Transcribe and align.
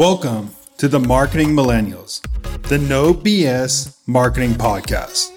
Welcome 0.00 0.54
to 0.78 0.88
the 0.88 0.98
Marketing 0.98 1.48
Millennials, 1.48 2.22
the 2.68 2.78
No 2.78 3.12
BS 3.12 3.98
Marketing 4.06 4.52
Podcast. 4.52 5.30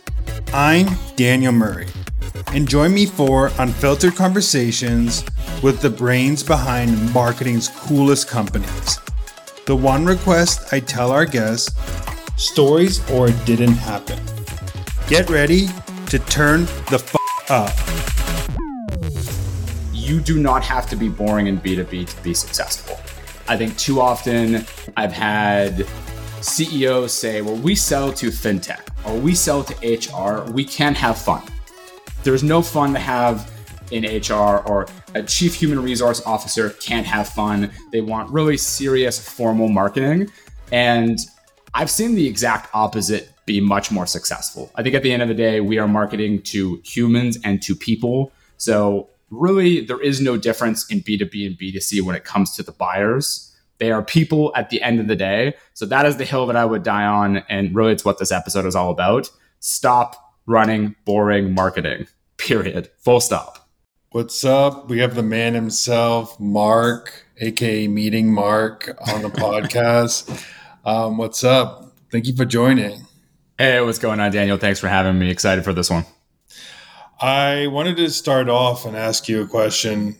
I'm 0.53 0.87
Daniel 1.17 1.51
Murray, 1.51 1.89
and 2.47 2.65
join 2.65 2.93
me 2.93 3.05
for 3.05 3.51
unfiltered 3.59 4.15
conversations 4.15 5.25
with 5.61 5.81
the 5.81 5.89
brains 5.89 6.43
behind 6.43 7.13
marketing's 7.13 7.67
coolest 7.67 8.29
companies. 8.29 8.99
The 9.65 9.75
one 9.75 10.05
request 10.05 10.71
I 10.71 10.79
tell 10.79 11.11
our 11.11 11.25
guests 11.25 11.77
stories 12.37 13.01
or 13.11 13.27
it 13.27 13.45
didn't 13.45 13.73
happen. 13.73 14.17
Get 15.09 15.29
ready 15.29 15.67
to 16.05 16.19
turn 16.19 16.67
the 16.89 17.03
f 17.03 17.49
up. 17.51 17.73
You 19.91 20.21
do 20.21 20.39
not 20.39 20.63
have 20.63 20.89
to 20.89 20.95
be 20.95 21.09
boring 21.09 21.47
in 21.47 21.59
B2B 21.59 22.07
to 22.07 22.23
be 22.23 22.33
successful. 22.33 23.02
I 23.47 23.57
think 23.57 23.77
too 23.77 23.99
often 23.99 24.65
I've 24.95 25.11
had 25.11 25.85
CEOs 26.41 27.13
say, 27.13 27.41
well, 27.41 27.55
we 27.55 27.75
sell 27.75 28.11
to 28.13 28.27
fintech 28.27 28.89
or 29.05 29.17
we 29.17 29.35
sell 29.35 29.63
to 29.63 29.73
HR, 29.87 30.49
we 30.51 30.63
can't 30.63 30.97
have 30.97 31.17
fun. 31.17 31.43
There's 32.23 32.43
no 32.43 32.61
fun 32.61 32.93
to 32.93 32.99
have 32.99 33.51
in 33.91 34.03
HR 34.03 34.63
or 34.65 34.87
a 35.13 35.23
chief 35.23 35.53
human 35.53 35.81
resource 35.81 36.25
officer 36.25 36.71
can't 36.71 37.05
have 37.05 37.29
fun. 37.29 37.71
They 37.91 38.01
want 38.01 38.31
really 38.31 38.57
serious 38.57 39.19
formal 39.19 39.67
marketing. 39.67 40.31
And 40.71 41.19
I've 41.73 41.91
seen 41.91 42.15
the 42.15 42.27
exact 42.27 42.69
opposite 42.73 43.29
be 43.45 43.59
much 43.59 43.91
more 43.91 44.05
successful. 44.05 44.71
I 44.75 44.83
think 44.83 44.95
at 44.95 45.03
the 45.03 45.11
end 45.11 45.21
of 45.21 45.27
the 45.27 45.33
day, 45.33 45.59
we 45.59 45.77
are 45.77 45.87
marketing 45.87 46.41
to 46.43 46.81
humans 46.83 47.37
and 47.43 47.61
to 47.63 47.75
people. 47.75 48.31
So 48.57 49.09
really 49.35 49.81
there 49.81 50.01
is 50.01 50.21
no 50.21 50.37
difference 50.37 50.89
in 50.89 51.01
B2B 51.01 51.47
and 51.47 51.57
B2C 51.57 52.01
when 52.01 52.15
it 52.15 52.23
comes 52.23 52.55
to 52.55 52.63
the 52.63 52.71
buyers. 52.71 53.49
They 53.79 53.91
are 53.91 54.03
people 54.03 54.51
at 54.55 54.69
the 54.69 54.81
end 54.81 54.99
of 54.99 55.07
the 55.07 55.15
day. 55.15 55.55
So 55.73 55.85
that 55.87 56.05
is 56.05 56.17
the 56.17 56.25
hill 56.25 56.45
that 56.47 56.55
I 56.55 56.65
would 56.65 56.83
die 56.83 57.05
on. 57.05 57.37
And 57.49 57.75
really, 57.75 57.91
it's 57.91 58.05
what 58.05 58.19
this 58.19 58.31
episode 58.31 58.65
is 58.65 58.75
all 58.75 58.91
about. 58.91 59.29
Stop 59.59 60.15
running 60.45 60.95
boring 61.05 61.53
marketing, 61.53 62.07
period. 62.37 62.89
Full 62.99 63.19
stop. 63.19 63.69
What's 64.11 64.45
up? 64.45 64.89
We 64.89 64.99
have 64.99 65.15
the 65.15 65.23
man 65.23 65.55
himself, 65.55 66.39
Mark, 66.39 67.25
aka 67.37 67.87
Meeting 67.87 68.31
Mark, 68.31 68.95
on 69.11 69.23
the 69.23 69.29
podcast. 69.29 70.45
Um, 70.85 71.17
what's 71.17 71.43
up? 71.43 71.93
Thank 72.11 72.27
you 72.27 72.35
for 72.35 72.45
joining. 72.45 73.07
Hey, 73.57 73.81
what's 73.81 73.99
going 73.99 74.19
on, 74.19 74.31
Daniel? 74.31 74.57
Thanks 74.57 74.79
for 74.79 74.87
having 74.87 75.17
me. 75.17 75.29
Excited 75.31 75.63
for 75.63 75.73
this 75.73 75.89
one. 75.89 76.05
I 77.23 77.67
wanted 77.67 77.95
to 77.97 78.09
start 78.09 78.49
off 78.49 78.85
and 78.85 78.97
ask 78.97 79.29
you 79.29 79.41
a 79.41 79.47
question 79.47 80.17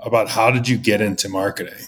about 0.00 0.28
how 0.28 0.50
did 0.50 0.68
you 0.68 0.76
get 0.76 1.00
into 1.00 1.28
marketing? 1.28 1.78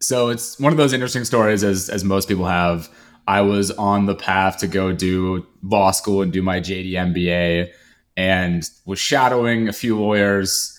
So 0.00 0.30
it's 0.30 0.58
one 0.58 0.72
of 0.72 0.78
those 0.78 0.92
interesting 0.92 1.24
stories, 1.24 1.62
as 1.62 1.88
as 1.88 2.02
most 2.02 2.26
people 2.26 2.46
have. 2.46 2.88
I 3.28 3.42
was 3.42 3.70
on 3.70 4.06
the 4.06 4.16
path 4.16 4.58
to 4.58 4.66
go 4.66 4.90
do 4.90 5.46
law 5.62 5.92
school 5.92 6.22
and 6.22 6.32
do 6.32 6.42
my 6.42 6.58
JD 6.58 6.90
MBA, 6.90 7.70
and 8.16 8.68
was 8.84 8.98
shadowing 8.98 9.68
a 9.68 9.72
few 9.72 9.96
lawyers 9.96 10.76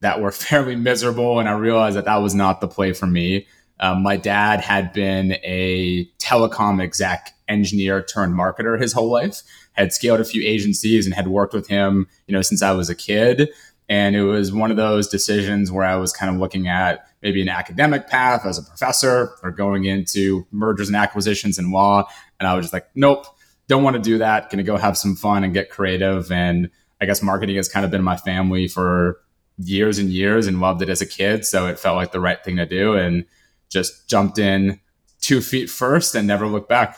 that 0.00 0.22
were 0.22 0.32
fairly 0.32 0.74
miserable, 0.74 1.38
and 1.38 1.50
I 1.50 1.52
realized 1.52 1.98
that 1.98 2.06
that 2.06 2.22
was 2.22 2.34
not 2.34 2.62
the 2.62 2.68
play 2.68 2.94
for 2.94 3.06
me. 3.06 3.46
Um, 3.78 4.02
my 4.02 4.16
dad 4.16 4.62
had 4.62 4.94
been 4.94 5.32
a 5.44 6.06
telecom 6.18 6.82
exec 6.82 7.34
engineer 7.46 8.02
turned 8.02 8.32
marketer 8.32 8.80
his 8.80 8.94
whole 8.94 9.10
life, 9.10 9.42
had 9.72 9.92
scaled 9.92 10.20
a 10.20 10.24
few 10.24 10.42
agencies 10.42 11.06
and 11.06 11.14
had 11.14 11.28
worked 11.28 11.54
with 11.54 11.68
him, 11.68 12.06
you 12.26 12.34
know, 12.34 12.42
since 12.42 12.62
I 12.62 12.72
was 12.72 12.90
a 12.90 12.94
kid. 12.94 13.50
And 13.88 14.16
it 14.16 14.24
was 14.24 14.52
one 14.52 14.70
of 14.70 14.76
those 14.76 15.08
decisions 15.08 15.70
where 15.70 15.84
I 15.84 15.96
was 15.96 16.12
kind 16.12 16.34
of 16.34 16.40
looking 16.40 16.68
at 16.68 17.06
maybe 17.22 17.42
an 17.42 17.48
academic 17.48 18.08
path 18.08 18.46
as 18.46 18.58
a 18.58 18.62
professor 18.62 19.32
or 19.42 19.50
going 19.50 19.84
into 19.84 20.46
mergers 20.50 20.88
and 20.88 20.96
acquisitions 20.96 21.58
in 21.58 21.70
law. 21.70 22.08
And 22.40 22.48
I 22.48 22.54
was 22.54 22.64
just 22.64 22.72
like, 22.72 22.88
nope, 22.94 23.26
don't 23.68 23.82
want 23.82 23.96
to 23.96 24.02
do 24.02 24.18
that. 24.18 24.50
Going 24.50 24.58
to 24.58 24.64
go 24.64 24.76
have 24.76 24.96
some 24.96 25.14
fun 25.14 25.44
and 25.44 25.52
get 25.52 25.70
creative. 25.70 26.30
And 26.32 26.70
I 27.00 27.06
guess 27.06 27.22
marketing 27.22 27.56
has 27.56 27.68
kind 27.68 27.84
of 27.84 27.90
been 27.90 28.02
my 28.02 28.16
family 28.16 28.68
for 28.68 29.20
years 29.58 29.98
and 29.98 30.10
years 30.10 30.46
and 30.46 30.60
loved 30.60 30.82
it 30.82 30.88
as 30.88 31.00
a 31.00 31.06
kid. 31.06 31.44
So 31.44 31.66
it 31.66 31.78
felt 31.78 31.96
like 31.96 32.12
the 32.12 32.20
right 32.20 32.42
thing 32.42 32.56
to 32.56 32.66
do 32.66 32.94
and 32.94 33.24
just 33.68 34.08
jumped 34.08 34.38
in 34.38 34.80
two 35.20 35.40
feet 35.40 35.70
first 35.70 36.14
and 36.14 36.26
never 36.26 36.46
looked 36.46 36.68
back. 36.68 36.96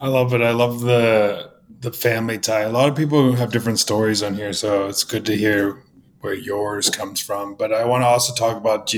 I 0.00 0.08
love 0.08 0.32
it. 0.32 0.40
I 0.40 0.52
love 0.52 0.80
the 0.80 1.50
the 1.80 1.92
family 1.92 2.38
tie. 2.38 2.60
A 2.60 2.70
lot 2.70 2.88
of 2.88 2.96
people 2.96 3.32
have 3.34 3.52
different 3.52 3.78
stories 3.78 4.22
on 4.22 4.34
here, 4.34 4.52
so 4.52 4.86
it's 4.86 5.04
good 5.04 5.24
to 5.26 5.36
hear 5.36 5.82
where 6.20 6.34
yours 6.34 6.90
comes 6.90 7.20
from. 7.20 7.54
But 7.54 7.72
I 7.72 7.84
want 7.84 8.02
to 8.02 8.06
also 8.06 8.34
talk 8.34 8.56
about 8.56 8.94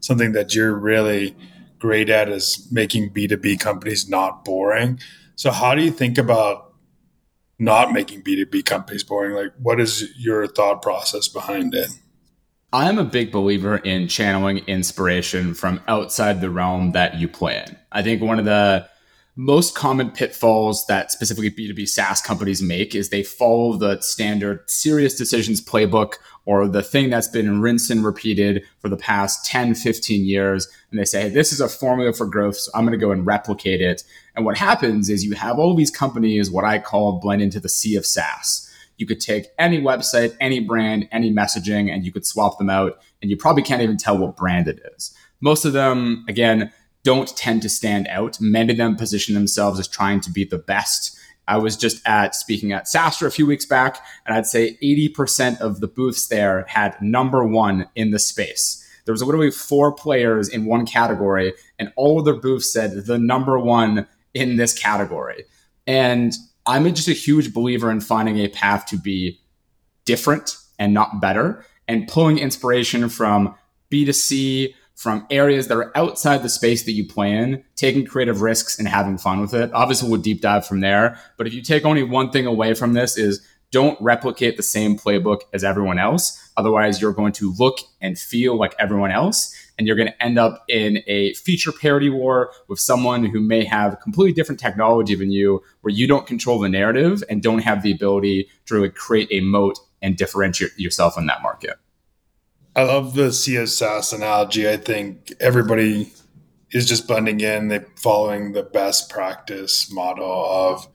something 0.00 0.32
that 0.32 0.54
you're 0.54 0.74
really 0.74 1.36
great 1.78 2.08
at 2.08 2.28
is 2.28 2.66
making 2.72 3.10
B2B 3.10 3.60
companies 3.60 4.08
not 4.08 4.44
boring. 4.44 4.98
So 5.36 5.50
how 5.50 5.74
do 5.74 5.82
you 5.82 5.90
think 5.90 6.18
about 6.18 6.72
not 7.58 7.92
making 7.92 8.22
B2B 8.22 8.64
companies 8.64 9.04
boring? 9.04 9.34
Like 9.34 9.52
what 9.58 9.80
is 9.80 10.12
your 10.16 10.46
thought 10.46 10.82
process 10.82 11.28
behind 11.28 11.74
it? 11.74 11.90
I'm 12.72 12.98
a 12.98 13.04
big 13.04 13.30
believer 13.30 13.76
in 13.76 14.08
channeling 14.08 14.58
inspiration 14.66 15.54
from 15.54 15.80
outside 15.86 16.40
the 16.40 16.50
realm 16.50 16.92
that 16.92 17.16
you 17.20 17.28
play 17.28 17.62
in. 17.64 17.76
I 17.92 18.02
think 18.02 18.20
one 18.20 18.40
of 18.40 18.44
the 18.44 18.88
most 19.36 19.74
common 19.74 20.10
pitfalls 20.10 20.86
that 20.86 21.10
specifically 21.10 21.50
B2B 21.50 21.88
SaaS 21.88 22.20
companies 22.20 22.62
make 22.62 22.94
is 22.94 23.08
they 23.08 23.24
follow 23.24 23.76
the 23.76 24.00
standard 24.00 24.66
SiriusDecisions 24.68 25.60
playbook 25.64 26.14
or 26.44 26.68
the 26.68 26.82
thing 26.82 27.10
that's 27.10 27.26
been 27.26 27.60
rinsed 27.60 27.90
and 27.90 28.04
repeated 28.04 28.62
for 28.78 28.88
the 28.88 28.96
past 28.96 29.44
10, 29.46 29.74
15 29.74 30.24
years. 30.24 30.68
And 30.90 31.00
they 31.00 31.04
say, 31.04 31.22
hey, 31.22 31.28
this 31.30 31.52
is 31.52 31.60
a 31.60 31.68
formula 31.68 32.12
for 32.12 32.26
growth. 32.26 32.56
So 32.56 32.70
I'm 32.74 32.84
going 32.84 32.98
to 32.98 33.04
go 33.04 33.10
and 33.10 33.26
replicate 33.26 33.80
it. 33.80 34.04
And 34.36 34.44
what 34.44 34.56
happens 34.56 35.08
is 35.10 35.24
you 35.24 35.34
have 35.34 35.58
all 35.58 35.74
these 35.74 35.90
companies, 35.90 36.50
what 36.50 36.64
I 36.64 36.78
call 36.78 37.18
blend 37.18 37.42
into 37.42 37.58
the 37.58 37.68
sea 37.68 37.96
of 37.96 38.06
SaaS. 38.06 38.70
You 38.98 39.06
could 39.06 39.20
take 39.20 39.46
any 39.58 39.80
website, 39.80 40.36
any 40.40 40.60
brand, 40.60 41.08
any 41.10 41.32
messaging, 41.32 41.92
and 41.92 42.04
you 42.04 42.12
could 42.12 42.24
swap 42.24 42.58
them 42.58 42.70
out. 42.70 43.00
And 43.20 43.30
you 43.30 43.36
probably 43.36 43.64
can't 43.64 43.82
even 43.82 43.96
tell 43.96 44.16
what 44.16 44.36
brand 44.36 44.68
it 44.68 44.80
is. 44.96 45.12
Most 45.40 45.64
of 45.64 45.72
them, 45.72 46.24
again, 46.28 46.72
don't 47.04 47.36
tend 47.36 47.62
to 47.62 47.68
stand 47.68 48.08
out. 48.08 48.40
Many 48.40 48.72
of 48.72 48.78
them 48.78 48.96
position 48.96 49.34
themselves 49.34 49.78
as 49.78 49.86
trying 49.86 50.20
to 50.22 50.32
be 50.32 50.44
the 50.44 50.58
best. 50.58 51.16
I 51.46 51.58
was 51.58 51.76
just 51.76 52.06
at 52.06 52.34
speaking 52.34 52.72
at 52.72 52.86
SaaStr 52.86 53.26
a 53.26 53.30
few 53.30 53.46
weeks 53.46 53.66
back, 53.66 53.98
and 54.26 54.34
I'd 54.34 54.46
say 54.46 54.78
80% 54.82 55.60
of 55.60 55.80
the 55.80 55.86
booths 55.86 56.26
there 56.26 56.64
had 56.68 57.00
number 57.00 57.46
one 57.46 57.88
in 57.94 58.10
the 58.10 58.18
space. 58.18 58.80
There 59.04 59.12
was 59.12 59.22
literally 59.22 59.50
four 59.50 59.92
players 59.92 60.48
in 60.48 60.64
one 60.64 60.86
category, 60.86 61.52
and 61.78 61.92
all 61.96 62.18
of 62.18 62.24
their 62.24 62.40
booths 62.40 62.72
said 62.72 63.04
the 63.06 63.18
number 63.18 63.58
one 63.58 64.06
in 64.32 64.56
this 64.56 64.72
category. 64.76 65.44
And 65.86 66.32
I'm 66.64 66.92
just 66.94 67.08
a 67.08 67.12
huge 67.12 67.52
believer 67.52 67.90
in 67.90 68.00
finding 68.00 68.38
a 68.38 68.48
path 68.48 68.86
to 68.86 68.96
be 68.96 69.38
different 70.06 70.56
and 70.78 70.94
not 70.94 71.20
better, 71.20 71.66
and 71.86 72.08
pulling 72.08 72.38
inspiration 72.38 73.10
from 73.10 73.54
B2C, 73.90 74.74
from 74.94 75.26
areas 75.30 75.68
that 75.68 75.76
are 75.76 75.96
outside 75.96 76.42
the 76.42 76.48
space 76.48 76.84
that 76.84 76.92
you 76.92 77.06
play 77.06 77.32
in, 77.32 77.64
taking 77.76 78.06
creative 78.06 78.40
risks 78.42 78.78
and 78.78 78.88
having 78.88 79.18
fun 79.18 79.40
with 79.40 79.52
it. 79.52 79.72
Obviously, 79.72 80.08
we'll 80.08 80.20
deep 80.20 80.40
dive 80.40 80.66
from 80.66 80.80
there. 80.80 81.18
But 81.36 81.46
if 81.46 81.54
you 81.54 81.62
take 81.62 81.84
only 81.84 82.02
one 82.02 82.30
thing 82.30 82.46
away 82.46 82.74
from 82.74 82.92
this 82.92 83.18
is 83.18 83.44
don't 83.74 84.00
replicate 84.00 84.56
the 84.56 84.62
same 84.62 84.96
playbook 84.96 85.40
as 85.52 85.64
everyone 85.64 85.98
else. 85.98 86.40
Otherwise, 86.56 87.00
you're 87.00 87.12
going 87.12 87.32
to 87.32 87.52
look 87.58 87.78
and 88.00 88.16
feel 88.16 88.56
like 88.56 88.72
everyone 88.78 89.10
else. 89.10 89.52
And 89.76 89.88
you're 89.88 89.96
going 89.96 90.12
to 90.12 90.22
end 90.22 90.38
up 90.38 90.64
in 90.68 91.02
a 91.08 91.34
feature 91.34 91.72
parity 91.72 92.08
war 92.08 92.52
with 92.68 92.78
someone 92.78 93.24
who 93.24 93.40
may 93.40 93.64
have 93.64 93.98
completely 93.98 94.32
different 94.32 94.60
technology 94.60 95.16
than 95.16 95.32
you, 95.32 95.60
where 95.80 95.92
you 95.92 96.06
don't 96.06 96.24
control 96.24 96.60
the 96.60 96.68
narrative 96.68 97.24
and 97.28 97.42
don't 97.42 97.58
have 97.58 97.82
the 97.82 97.90
ability 97.90 98.48
to 98.66 98.74
really 98.74 98.90
create 98.90 99.26
a 99.32 99.40
moat 99.40 99.80
and 100.00 100.16
differentiate 100.16 100.78
yourself 100.78 101.18
in 101.18 101.26
that 101.26 101.42
market. 101.42 101.76
I 102.76 102.82
love 102.82 103.14
the 103.14 103.28
CSS 103.28 104.12
analogy. 104.12 104.68
I 104.68 104.76
think 104.76 105.32
everybody 105.40 106.12
is 106.72 106.86
just 106.86 107.06
blending 107.06 107.40
in, 107.40 107.68
They're 107.68 107.86
following 107.96 108.52
the 108.52 108.64
best 108.64 109.08
practice 109.08 109.90
model 109.92 110.28
of, 110.30 110.88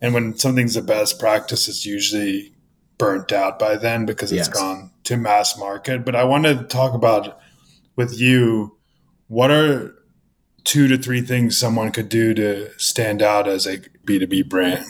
and 0.00 0.14
when 0.14 0.36
something's 0.36 0.74
the 0.74 0.82
best 0.82 1.20
practice, 1.20 1.68
it's 1.68 1.84
usually 1.84 2.54
burnt 2.96 3.30
out 3.30 3.58
by 3.58 3.76
then 3.76 4.06
because 4.06 4.32
it's 4.32 4.48
yes. 4.48 4.60
gone 4.60 4.90
to 5.04 5.16
mass 5.16 5.58
market. 5.58 6.04
But 6.04 6.16
I 6.16 6.24
want 6.24 6.44
to 6.44 6.64
talk 6.64 6.94
about 6.94 7.38
with 7.94 8.18
you, 8.18 8.76
what 9.28 9.50
are 9.50 9.94
two 10.64 10.88
to 10.88 10.96
three 10.96 11.20
things 11.20 11.58
someone 11.58 11.92
could 11.92 12.08
do 12.08 12.32
to 12.34 12.70
stand 12.78 13.20
out 13.20 13.46
as 13.48 13.66
a 13.66 13.78
B2B 14.06 14.48
brand? 14.48 14.84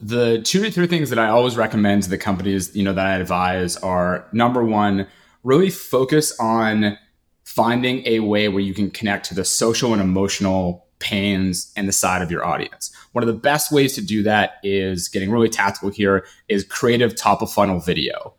The 0.00 0.40
two 0.42 0.62
to 0.62 0.70
three 0.70 0.86
things 0.86 1.10
that 1.10 1.18
I 1.18 1.28
always 1.28 1.56
recommend 1.56 2.04
to 2.04 2.10
the 2.10 2.18
companies, 2.18 2.74
you 2.74 2.82
know, 2.82 2.92
that 2.92 3.06
I 3.06 3.16
advise 3.16 3.76
are 3.78 4.26
number 4.32 4.64
one, 4.64 5.06
really 5.46 5.70
focus 5.70 6.36
on 6.40 6.98
finding 7.44 8.04
a 8.04 8.18
way 8.18 8.48
where 8.48 8.60
you 8.60 8.74
can 8.74 8.90
connect 8.90 9.24
to 9.26 9.34
the 9.34 9.44
social 9.44 9.92
and 9.92 10.02
emotional 10.02 10.88
pains 10.98 11.72
and 11.76 11.86
the 11.86 11.92
side 11.92 12.20
of 12.20 12.32
your 12.32 12.44
audience. 12.44 12.92
One 13.12 13.22
of 13.22 13.28
the 13.28 13.40
best 13.40 13.70
ways 13.70 13.94
to 13.94 14.04
do 14.04 14.24
that 14.24 14.54
is 14.64 15.08
getting 15.08 15.30
really 15.30 15.48
tactical 15.48 15.90
here 15.90 16.26
is 16.48 16.64
creative 16.64 17.14
top 17.14 17.42
of 17.42 17.52
funnel 17.52 17.78
video. 17.78 18.34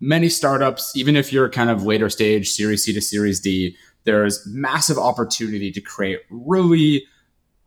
Many 0.00 0.28
startups, 0.28 0.96
even 0.96 1.14
if 1.14 1.32
you're 1.32 1.48
kind 1.48 1.70
of 1.70 1.84
later 1.84 2.10
stage, 2.10 2.50
series 2.50 2.82
C 2.82 2.92
to 2.92 3.00
series 3.00 3.38
D, 3.38 3.76
there's 4.02 4.44
massive 4.44 4.98
opportunity 4.98 5.70
to 5.70 5.80
create 5.80 6.20
really 6.28 7.04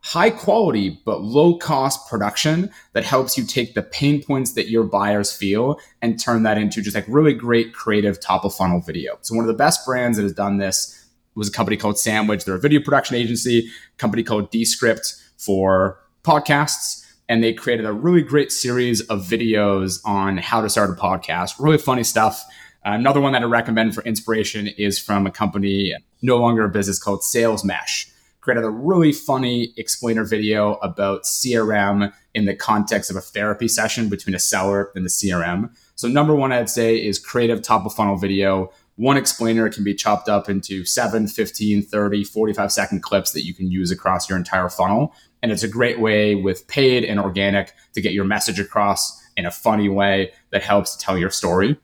high 0.03 0.31
quality 0.31 0.99
but 1.05 1.21
low 1.21 1.55
cost 1.57 2.09
production 2.09 2.69
that 2.93 3.03
helps 3.03 3.37
you 3.37 3.45
take 3.45 3.75
the 3.75 3.83
pain 3.83 4.21
points 4.21 4.53
that 4.53 4.69
your 4.69 4.83
buyers 4.83 5.31
feel 5.31 5.79
and 6.01 6.19
turn 6.19 6.43
that 6.43 6.57
into 6.57 6.81
just 6.81 6.95
like 6.95 7.05
really 7.07 7.33
great 7.33 7.73
creative 7.73 8.19
top 8.19 8.43
of 8.43 8.53
funnel 8.53 8.81
video. 8.81 9.17
So 9.21 9.35
one 9.35 9.43
of 9.43 9.47
the 9.47 9.53
best 9.53 9.85
brands 9.85 10.17
that 10.17 10.23
has 10.23 10.33
done 10.33 10.57
this 10.57 10.97
was 11.35 11.49
a 11.49 11.51
company 11.51 11.77
called 11.77 11.99
Sandwich. 11.99 12.45
They're 12.45 12.55
a 12.55 12.59
video 12.59 12.81
production 12.81 13.15
agency, 13.15 13.69
company 13.97 14.23
called 14.23 14.51
Descript 14.51 15.15
for 15.37 15.99
podcasts. 16.23 17.05
And 17.29 17.41
they 17.41 17.53
created 17.53 17.85
a 17.85 17.93
really 17.93 18.21
great 18.21 18.51
series 18.51 18.99
of 19.01 19.21
videos 19.21 20.01
on 20.03 20.37
how 20.37 20.61
to 20.61 20.69
start 20.69 20.89
a 20.89 20.93
podcast. 20.93 21.53
Really 21.59 21.77
funny 21.77 22.03
stuff. 22.03 22.43
Another 22.83 23.21
one 23.21 23.31
that 23.33 23.43
I 23.43 23.45
recommend 23.45 23.95
for 23.95 24.03
inspiration 24.03 24.67
is 24.67 24.99
from 24.99 25.25
a 25.25 25.31
company 25.31 25.95
no 26.21 26.37
longer 26.37 26.65
a 26.65 26.69
business 26.69 26.99
called 27.01 27.23
Sales 27.23 27.63
Mesh 27.63 28.11
created 28.41 28.63
a 28.63 28.69
really 28.69 29.13
funny 29.13 29.73
explainer 29.77 30.25
video 30.25 30.73
about 30.75 31.23
CRM 31.23 32.11
in 32.33 32.45
the 32.45 32.55
context 32.55 33.09
of 33.09 33.15
a 33.15 33.21
therapy 33.21 33.67
session 33.67 34.09
between 34.09 34.35
a 34.35 34.39
seller 34.39 34.91
and 34.95 35.05
the 35.05 35.09
CRM. 35.09 35.73
So, 35.95 36.07
number 36.07 36.35
one, 36.35 36.51
I'd 36.51 36.69
say 36.69 36.97
is 36.97 37.19
creative 37.19 37.61
top 37.61 37.85
of 37.85 37.93
funnel 37.93 38.17
video. 38.17 38.71
One 38.95 39.17
explainer 39.17 39.69
can 39.69 39.83
be 39.83 39.93
chopped 39.93 40.27
up 40.27 40.49
into 40.49 40.83
7, 40.85 41.27
15, 41.27 41.83
30, 41.83 42.23
45 42.23 42.71
second 42.71 43.03
clips 43.03 43.31
that 43.31 43.45
you 43.45 43.53
can 43.53 43.71
use 43.71 43.91
across 43.91 44.27
your 44.27 44.37
entire 44.37 44.69
funnel. 44.69 45.13
And 45.41 45.51
it's 45.51 45.63
a 45.63 45.67
great 45.67 45.99
way 45.99 46.35
with 46.35 46.67
paid 46.67 47.03
and 47.03 47.19
organic 47.19 47.73
to 47.93 48.01
get 48.01 48.13
your 48.13 48.25
message 48.25 48.59
across 48.59 49.19
in 49.37 49.45
a 49.45 49.51
funny 49.51 49.89
way 49.89 50.31
that 50.51 50.61
helps 50.61 50.95
tell 50.95 51.17
your 51.17 51.29
story. 51.29 51.77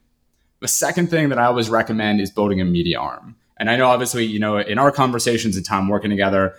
The 0.60 0.68
second 0.68 1.10
thing 1.10 1.30
that 1.30 1.40
I 1.40 1.46
always 1.46 1.70
recommend 1.70 2.20
is 2.20 2.32
building 2.32 2.60
a 2.62 2.66
media 2.66 3.00
arm. 3.00 3.36
And 3.60 3.70
I 3.70 3.76
know, 3.76 3.88
obviously, 3.88 4.26
you 4.26 4.40
know, 4.40 4.58
in 4.58 4.78
our 4.78 4.92
conversations 4.92 5.56
and 5.56 5.66
time 5.66 5.88
working 5.88 6.10
together, 6.10 6.56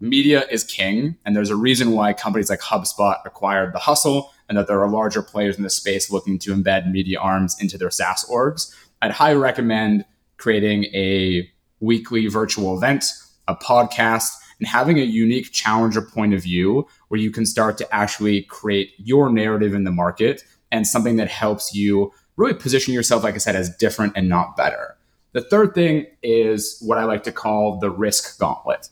media 0.00 0.46
is 0.50 0.64
king. 0.64 1.16
And 1.24 1.36
there's 1.36 1.50
a 1.50 1.56
reason 1.56 1.92
why 1.92 2.12
companies 2.12 2.50
like 2.50 2.60
HubSpot 2.60 3.16
acquired 3.24 3.72
The 3.72 3.78
Hustle 3.78 4.32
and 4.48 4.58
that 4.58 4.66
there 4.66 4.80
are 4.82 4.88
larger 4.88 5.22
players 5.22 5.56
in 5.56 5.62
the 5.62 5.70
space 5.70 6.10
looking 6.10 6.38
to 6.40 6.54
embed 6.54 6.90
media 6.90 7.20
arms 7.20 7.56
into 7.60 7.78
their 7.78 7.90
SaaS 7.90 8.24
orgs. 8.30 8.74
I'd 9.02 9.12
highly 9.12 9.38
recommend 9.38 10.04
creating 10.38 10.84
a 10.86 11.48
weekly 11.80 12.26
virtual 12.26 12.76
event, 12.76 13.04
a 13.46 13.54
podcast, 13.54 14.30
and 14.58 14.68
having 14.68 14.98
a 14.98 15.04
unique 15.04 15.52
challenger 15.52 16.02
point 16.02 16.34
of 16.34 16.42
view 16.42 16.86
where 17.08 17.20
you 17.20 17.30
can 17.30 17.46
start 17.46 17.78
to 17.78 17.94
actually 17.94 18.42
create 18.42 18.92
your 18.98 19.30
narrative 19.30 19.74
in 19.74 19.84
the 19.84 19.90
market 19.90 20.42
and 20.70 20.86
something 20.86 21.16
that 21.16 21.28
helps 21.28 21.74
you 21.74 22.12
really 22.36 22.54
position 22.54 22.94
yourself, 22.94 23.24
like 23.24 23.34
I 23.34 23.38
said, 23.38 23.56
as 23.56 23.74
different 23.76 24.14
and 24.16 24.28
not 24.28 24.56
better. 24.56 24.96
The 25.32 25.40
third 25.40 25.74
thing 25.74 26.06
is 26.22 26.78
what 26.80 26.98
I 26.98 27.04
like 27.04 27.22
to 27.24 27.32
call 27.32 27.78
the 27.78 27.90
risk 27.90 28.38
gauntlet. 28.38 28.88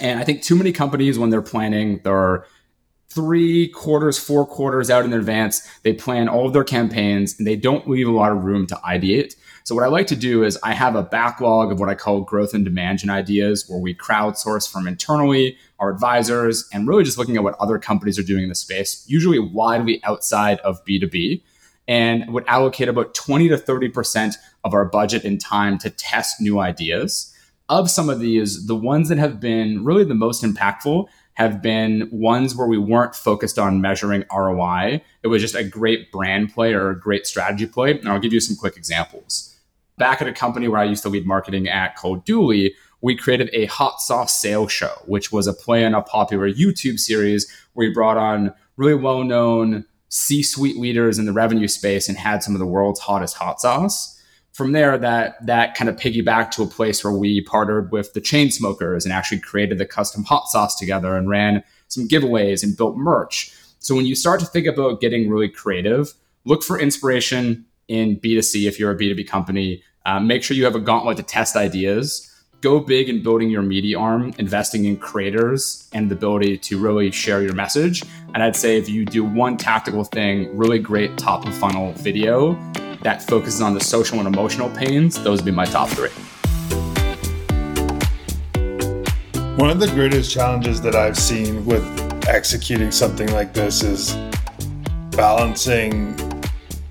And 0.00 0.20
I 0.20 0.24
think 0.24 0.42
too 0.42 0.56
many 0.56 0.72
companies, 0.72 1.18
when 1.18 1.30
they're 1.30 1.42
planning, 1.42 2.00
they're 2.02 2.46
three 3.08 3.68
quarters, 3.68 4.18
four 4.18 4.44
quarters 4.44 4.90
out 4.90 5.04
in 5.04 5.12
advance. 5.12 5.68
They 5.82 5.92
plan 5.92 6.28
all 6.28 6.46
of 6.46 6.52
their 6.52 6.64
campaigns 6.64 7.38
and 7.38 7.46
they 7.46 7.56
don't 7.56 7.88
leave 7.88 8.08
a 8.08 8.12
lot 8.12 8.32
of 8.32 8.44
room 8.44 8.66
to 8.68 8.74
ideate. 8.76 9.36
So, 9.62 9.74
what 9.74 9.84
I 9.84 9.88
like 9.88 10.08
to 10.08 10.16
do 10.16 10.44
is 10.44 10.58
I 10.62 10.72
have 10.72 10.94
a 10.94 11.02
backlog 11.02 11.72
of 11.72 11.80
what 11.80 11.88
I 11.88 11.94
call 11.94 12.20
growth 12.20 12.54
and 12.54 12.64
demand 12.64 12.98
gen 12.98 13.10
ideas 13.10 13.64
where 13.68 13.78
we 13.78 13.94
crowdsource 13.94 14.70
from 14.70 14.86
internally, 14.86 15.56
our 15.78 15.90
advisors, 15.90 16.68
and 16.72 16.86
really 16.86 17.04
just 17.04 17.16
looking 17.16 17.36
at 17.36 17.42
what 17.42 17.54
other 17.58 17.78
companies 17.78 18.18
are 18.18 18.24
doing 18.24 18.42
in 18.42 18.48
the 18.48 18.54
space, 18.54 19.04
usually 19.08 19.38
widely 19.38 20.02
outside 20.04 20.58
of 20.60 20.84
B2B 20.84 21.42
and 21.86 22.32
would 22.32 22.44
allocate 22.46 22.88
about 22.88 23.14
20 23.14 23.48
to 23.48 23.56
30% 23.56 24.34
of 24.64 24.74
our 24.74 24.84
budget 24.84 25.24
and 25.24 25.40
time 25.40 25.78
to 25.78 25.90
test 25.90 26.40
new 26.40 26.58
ideas. 26.58 27.30
Of 27.68 27.90
some 27.90 28.08
of 28.08 28.20
these, 28.20 28.66
the 28.66 28.76
ones 28.76 29.08
that 29.08 29.18
have 29.18 29.40
been 29.40 29.84
really 29.84 30.04
the 30.04 30.14
most 30.14 30.42
impactful 30.42 31.06
have 31.34 31.60
been 31.62 32.08
ones 32.12 32.54
where 32.54 32.66
we 32.66 32.78
weren't 32.78 33.14
focused 33.14 33.58
on 33.58 33.80
measuring 33.80 34.24
ROI. 34.34 35.02
It 35.22 35.28
was 35.28 35.42
just 35.42 35.54
a 35.54 35.64
great 35.64 36.12
brand 36.12 36.52
play 36.52 36.72
or 36.72 36.90
a 36.90 36.98
great 36.98 37.26
strategy 37.26 37.66
play. 37.66 37.98
And 37.98 38.08
I'll 38.08 38.20
give 38.20 38.32
you 38.32 38.40
some 38.40 38.56
quick 38.56 38.76
examples. 38.76 39.56
Back 39.98 40.22
at 40.22 40.28
a 40.28 40.32
company 40.32 40.68
where 40.68 40.80
I 40.80 40.84
used 40.84 41.02
to 41.04 41.08
lead 41.08 41.26
marketing 41.26 41.68
at 41.68 41.96
called 41.96 42.24
Dooly, 42.24 42.70
we 43.00 43.16
created 43.16 43.50
a 43.52 43.66
hot 43.66 44.00
sauce 44.00 44.40
sales 44.40 44.72
show, 44.72 44.92
which 45.06 45.30
was 45.30 45.46
a 45.46 45.52
play 45.52 45.84
on 45.84 45.94
a 45.94 46.02
popular 46.02 46.50
YouTube 46.50 46.98
series 46.98 47.50
where 47.74 47.88
we 47.88 47.94
brought 47.94 48.16
on 48.16 48.54
really 48.76 48.94
well 48.94 49.24
known 49.24 49.84
C-suite 50.08 50.76
leaders 50.76 51.18
in 51.18 51.26
the 51.26 51.32
revenue 51.32 51.68
space 51.68 52.08
and 52.08 52.16
had 52.16 52.42
some 52.42 52.54
of 52.54 52.60
the 52.60 52.66
world's 52.66 53.00
hottest 53.00 53.36
hot 53.36 53.60
sauce. 53.60 54.22
From 54.54 54.70
there, 54.70 54.96
that 54.96 55.44
that 55.44 55.74
kind 55.74 55.90
of 55.90 55.96
piggybacked 55.96 56.52
to 56.52 56.62
a 56.62 56.66
place 56.66 57.02
where 57.02 57.12
we 57.12 57.40
partnered 57.40 57.90
with 57.90 58.12
the 58.12 58.20
Chainsmokers 58.20 59.02
and 59.02 59.12
actually 59.12 59.40
created 59.40 59.78
the 59.78 59.84
custom 59.84 60.22
hot 60.22 60.46
sauce 60.46 60.78
together 60.78 61.16
and 61.16 61.28
ran 61.28 61.64
some 61.88 62.06
giveaways 62.06 62.62
and 62.62 62.76
built 62.76 62.96
merch. 62.96 63.52
So 63.80 63.96
when 63.96 64.06
you 64.06 64.14
start 64.14 64.38
to 64.40 64.46
think 64.46 64.68
about 64.68 65.00
getting 65.00 65.28
really 65.28 65.48
creative, 65.48 66.14
look 66.44 66.62
for 66.62 66.78
inspiration 66.78 67.64
in 67.88 68.20
B2C 68.20 68.68
if 68.68 68.78
you're 68.78 68.92
a 68.92 68.96
B2B 68.96 69.26
company. 69.26 69.82
Uh, 70.06 70.20
make 70.20 70.44
sure 70.44 70.56
you 70.56 70.64
have 70.64 70.76
a 70.76 70.80
gauntlet 70.80 71.16
to 71.16 71.24
test 71.24 71.56
ideas 71.56 72.30
go 72.60 72.80
big 72.80 73.10
in 73.10 73.22
building 73.22 73.50
your 73.50 73.60
media 73.60 73.98
arm, 73.98 74.32
investing 74.38 74.86
in 74.86 74.96
creators 74.96 75.86
and 75.92 76.10
the 76.10 76.14
ability 76.14 76.56
to 76.56 76.78
really 76.78 77.10
share 77.10 77.42
your 77.42 77.52
message. 77.52 78.02
And 78.32 78.42
I'd 78.42 78.56
say 78.56 78.78
if 78.78 78.88
you 78.88 79.04
do 79.04 79.22
one 79.22 79.58
tactical 79.58 80.02
thing, 80.02 80.56
really 80.56 80.78
great 80.78 81.18
top 81.18 81.46
of 81.46 81.54
funnel 81.54 81.92
video 81.92 82.54
that 83.04 83.22
focuses 83.22 83.60
on 83.60 83.74
the 83.74 83.80
social 83.80 84.18
and 84.18 84.26
emotional 84.26 84.70
pains, 84.70 85.22
those 85.22 85.38
would 85.38 85.44
be 85.44 85.52
my 85.52 85.66
top 85.66 85.88
three. 85.90 86.08
One 89.56 89.70
of 89.70 89.78
the 89.78 89.90
greatest 89.94 90.32
challenges 90.32 90.80
that 90.80 90.96
I've 90.96 91.16
seen 91.16 91.64
with 91.66 91.84
executing 92.26 92.90
something 92.90 93.30
like 93.32 93.52
this 93.52 93.82
is 93.82 94.14
balancing 95.14 96.16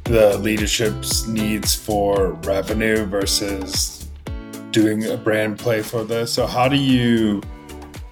the 0.04 0.38
leadership's 0.38 1.28
needs 1.28 1.74
for 1.74 2.34
revenue 2.44 3.06
versus 3.06 4.08
doing 4.70 5.06
a 5.08 5.18
brand 5.18 5.58
play 5.58 5.82
for 5.82 6.04
this. 6.04 6.32
So 6.32 6.46
how 6.46 6.68
do 6.68 6.78
you 6.78 7.42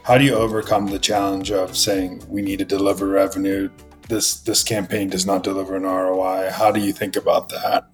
how 0.03 0.17
do 0.17 0.25
you 0.25 0.33
overcome 0.33 0.87
the 0.87 0.97
challenge 0.97 1.51
of 1.51 1.77
saying 1.77 2.23
we 2.27 2.41
need 2.41 2.57
to 2.59 2.65
deliver 2.65 3.07
revenue? 3.07 3.69
This 4.11 4.41
this 4.41 4.61
campaign 4.61 5.09
does 5.09 5.25
not 5.25 5.41
deliver 5.41 5.77
an 5.77 5.83
ROI. 5.83 6.49
How 6.51 6.69
do 6.69 6.81
you 6.81 6.91
think 6.91 7.15
about 7.15 7.47
that? 7.47 7.87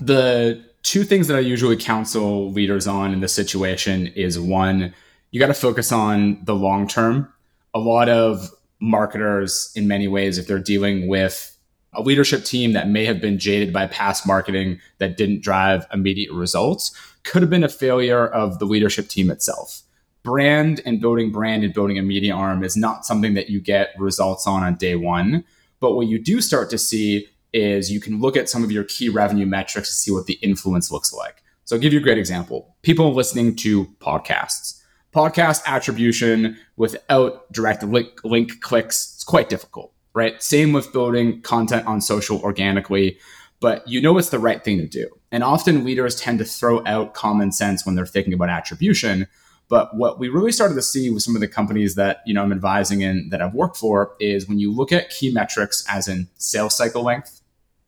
The 0.00 0.64
two 0.84 1.02
things 1.02 1.26
that 1.26 1.36
I 1.36 1.40
usually 1.40 1.76
counsel 1.76 2.52
leaders 2.52 2.86
on 2.86 3.12
in 3.12 3.18
this 3.18 3.34
situation 3.34 4.06
is 4.06 4.38
one, 4.38 4.94
you 5.32 5.40
got 5.40 5.48
to 5.48 5.54
focus 5.54 5.90
on 5.90 6.38
the 6.44 6.54
long 6.54 6.86
term. 6.86 7.32
A 7.74 7.80
lot 7.80 8.08
of 8.08 8.50
marketers, 8.78 9.72
in 9.74 9.88
many 9.88 10.06
ways, 10.06 10.38
if 10.38 10.46
they're 10.46 10.60
dealing 10.60 11.08
with 11.08 11.58
a 11.92 12.02
leadership 12.02 12.44
team 12.44 12.72
that 12.74 12.88
may 12.88 13.04
have 13.04 13.20
been 13.20 13.36
jaded 13.36 13.72
by 13.72 13.88
past 13.88 14.24
marketing 14.24 14.80
that 14.98 15.16
didn't 15.16 15.42
drive 15.42 15.88
immediate 15.92 16.32
results, 16.32 16.96
could 17.24 17.42
have 17.42 17.50
been 17.50 17.64
a 17.64 17.68
failure 17.68 18.28
of 18.28 18.60
the 18.60 18.64
leadership 18.64 19.08
team 19.08 19.28
itself. 19.28 19.82
Brand 20.22 20.80
and 20.86 21.00
building 21.00 21.32
brand 21.32 21.64
and 21.64 21.74
building 21.74 21.98
a 21.98 22.02
media 22.02 22.34
arm 22.34 22.62
is 22.62 22.76
not 22.76 23.04
something 23.04 23.34
that 23.34 23.50
you 23.50 23.60
get 23.60 23.90
results 23.98 24.46
on 24.46 24.62
on 24.62 24.76
day 24.76 24.94
one. 24.94 25.44
But 25.80 25.94
what 25.94 26.06
you 26.06 26.18
do 26.18 26.40
start 26.40 26.70
to 26.70 26.78
see 26.78 27.26
is 27.52 27.90
you 27.90 28.00
can 28.00 28.20
look 28.20 28.36
at 28.36 28.48
some 28.48 28.62
of 28.62 28.70
your 28.70 28.84
key 28.84 29.08
revenue 29.08 29.46
metrics 29.46 29.88
to 29.88 29.94
see 29.94 30.10
what 30.10 30.26
the 30.26 30.34
influence 30.34 30.90
looks 30.92 31.12
like. 31.12 31.42
So 31.64 31.76
I'll 31.76 31.82
give 31.82 31.92
you 31.92 31.98
a 31.98 32.02
great 32.02 32.18
example. 32.18 32.76
People 32.82 33.12
listening 33.12 33.56
to 33.56 33.86
podcasts. 34.00 34.80
Podcast 35.12 35.62
attribution 35.66 36.56
without 36.76 37.52
direct 37.52 37.82
link, 37.82 38.08
link 38.24 38.60
clicks, 38.60 39.12
it's 39.14 39.24
quite 39.24 39.48
difficult, 39.48 39.92
right? 40.14 40.42
Same 40.42 40.72
with 40.72 40.92
building 40.92 41.42
content 41.42 41.86
on 41.86 42.00
social 42.00 42.40
organically 42.40 43.18
but 43.62 43.86
you 43.86 44.00
know 44.02 44.18
it's 44.18 44.30
the 44.30 44.40
right 44.40 44.62
thing 44.62 44.76
to 44.78 44.86
do. 44.86 45.08
And 45.30 45.44
often 45.44 45.84
leaders 45.84 46.20
tend 46.20 46.40
to 46.40 46.44
throw 46.44 46.84
out 46.84 47.14
common 47.14 47.52
sense 47.52 47.86
when 47.86 47.94
they're 47.94 48.04
thinking 48.04 48.34
about 48.34 48.50
attribution. 48.50 49.28
But 49.72 49.96
what 49.96 50.18
we 50.18 50.28
really 50.28 50.52
started 50.52 50.74
to 50.74 50.82
see 50.82 51.08
with 51.08 51.22
some 51.22 51.34
of 51.34 51.40
the 51.40 51.48
companies 51.48 51.94
that 51.94 52.20
you 52.26 52.34
know 52.34 52.42
I'm 52.42 52.52
advising 52.52 53.00
in 53.00 53.30
that 53.30 53.40
I've 53.40 53.54
worked 53.54 53.78
for 53.78 54.14
is 54.20 54.46
when 54.46 54.58
you 54.58 54.70
look 54.70 54.92
at 54.92 55.08
key 55.08 55.32
metrics 55.32 55.82
as 55.88 56.08
in 56.08 56.28
sales 56.36 56.76
cycle 56.76 57.02
length, 57.02 57.40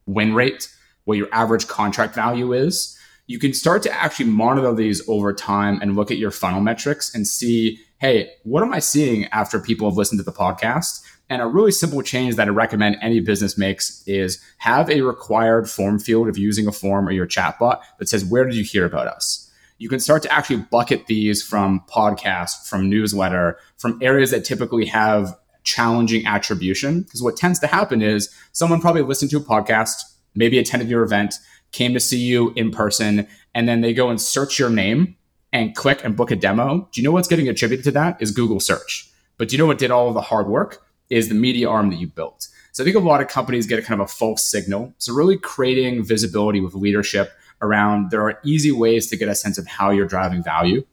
win 0.07 0.35
rate, 0.35 0.75
what 1.05 1.19
your 1.19 1.29
average 1.31 1.69
contract 1.69 2.15
value 2.15 2.55
is, 2.55 2.99
you 3.27 3.39
can 3.39 3.53
start 3.53 3.83
to 3.83 3.93
actually 3.93 4.31
monitor 4.31 4.73
these 4.73 5.07
over 5.11 5.35
time 5.35 5.79
and 5.83 5.95
look 5.95 6.11
at 6.11 6.17
your 6.17 6.31
funnel 6.31 6.63
metrics 6.63 7.15
and 7.15 7.29
see, 7.29 7.79
hey, 7.99 8.31
what 8.45 8.63
am 8.63 8.73
I 8.73 8.79
seeing 8.79 9.27
after 9.27 9.61
people 9.61 9.87
have 9.87 9.99
listened 9.99 10.21
to 10.21 10.25
the 10.25 10.33
podcast? 10.33 11.03
And 11.29 11.43
a 11.43 11.47
really 11.47 11.71
simple 11.71 12.01
change 12.01 12.37
that 12.37 12.49
I 12.49 12.51
recommend 12.51 12.97
any 13.03 13.21
business 13.21 13.59
makes 13.59 14.03
is 14.07 14.43
have 14.57 14.89
a 14.89 15.03
required 15.03 15.69
form 15.69 15.99
field 15.99 16.29
of 16.29 16.39
using 16.39 16.67
a 16.67 16.73
form 16.73 17.07
or 17.07 17.13
your 17.13 17.27
chatbot 17.27 17.83
that 17.99 18.09
says, 18.09 18.25
Where 18.25 18.47
did 18.47 18.55
you 18.55 18.65
hear 18.65 18.87
about 18.87 19.07
us? 19.07 19.44
You 19.79 19.89
can 19.89 20.01
start 20.01 20.23
to 20.23 20.33
actually 20.33 20.59
bucket 20.71 21.07
these 21.07 21.43
from 21.43 21.83
podcast, 21.89 22.69
from 22.69 22.89
newsletter, 22.89 23.59
from 23.77 23.99
areas 24.01 24.31
that 24.31 24.45
typically 24.45 24.87
have 24.87 25.37
challenging 25.65 26.27
attribution. 26.27 27.03
Because 27.03 27.23
what 27.23 27.37
tends 27.37 27.59
to 27.61 27.67
happen 27.67 28.03
is 28.03 28.29
someone 28.53 28.81
probably 28.81 29.03
listened 29.03 29.31
to 29.33 29.39
a 29.39 29.41
podcast, 29.41 29.97
maybe 30.35 30.59
attended 30.59 30.89
your 30.89 31.03
event, 31.03 31.35
came 31.73 31.93
to 31.95 32.01
see 32.01 32.21
you 32.21 32.53
in 32.55 32.71
person, 32.71 33.27
and 33.55 33.69
then 33.69 33.81
they 33.81 33.93
go 33.93 34.11
and 34.11 34.21
search 34.21 34.59
your 34.59 34.71
name 34.71 35.17
and 35.55 35.75
click 35.75 36.05
and 36.05 36.17
book 36.17 36.33
a 36.33 36.37
demo, 36.37 36.89
do 36.93 37.01
you 37.01 37.05
know 37.07 37.13
what's 37.13 37.29
getting 37.29 37.49
attributed 37.49 37.85
to 37.85 37.93
that? 37.93 38.21
Is 38.21 38.33
Google 38.33 38.59
search. 38.59 39.09
But 39.39 39.49
do 39.49 39.55
you 39.55 39.59
know 39.59 39.67
what 39.67 39.79
did 39.79 39.93
all 39.93 40.09
of 40.09 40.15
the 40.15 40.21
hard 40.21 40.49
work? 40.49 40.85
Is 41.11 41.29
the 41.29 41.35
media 41.35 41.69
arm 41.69 41.91
that 41.91 41.97
you 41.97 42.09
built. 42.09 42.49
So 42.73 42.83
I 42.83 42.85
think 42.85 42.97
a 42.97 43.01
lot 43.01 43.21
of 43.21 43.29
companies 43.29 43.69
get 43.69 43.79
a 43.79 43.83
kind 43.83 44.01
of 44.01 44.07
a 44.07 44.11
false 44.11 44.45
signal. 44.45 44.93
So 44.99 45.15
really 45.15 45.39
creating 45.39 46.03
visibility 46.03 46.61
with 46.61 46.75
leadership 46.75 47.33
around 47.63 48.11
there 48.11 48.23
are 48.23 48.39
easy 48.45 48.73
ways 48.73 49.09
to 49.09 49.17
get 49.17 49.29
a 49.29 49.35
sense 49.35 49.59
of 49.59 49.67
how 49.67 49.91
you're 49.91 50.07
driving 50.07 50.43
value. 50.43 50.85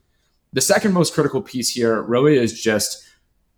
The 0.53 0.61
second 0.61 0.93
most 0.93 1.13
critical 1.13 1.41
piece 1.41 1.69
here 1.73 2.01
really 2.01 2.37
is 2.37 2.61
just 2.61 3.05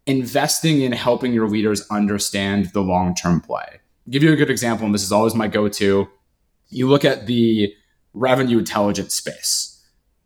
investing 0.06 0.82
in 0.82 0.92
helping 0.92 1.34
your 1.34 1.48
leaders 1.48 1.88
understand 1.90 2.68
the 2.74 2.82
long-term 2.82 3.42
play. 3.42 3.66
I'll 4.06 4.12
give 4.12 4.24
you 4.24 4.34
a 4.34 4.36
good 4.36 4.50
example, 4.50 4.86
and 4.86 4.94
this 4.94 5.04
is 5.04 5.12
always 5.12 5.34
my 5.34 5.48
go-to. 5.48 6.10
You 6.70 6.90
look 6.90 7.06
at 7.06 7.26
the 7.26 7.74
revenue 8.14 8.60
intelligence 8.60 9.14
space. 9.14 9.70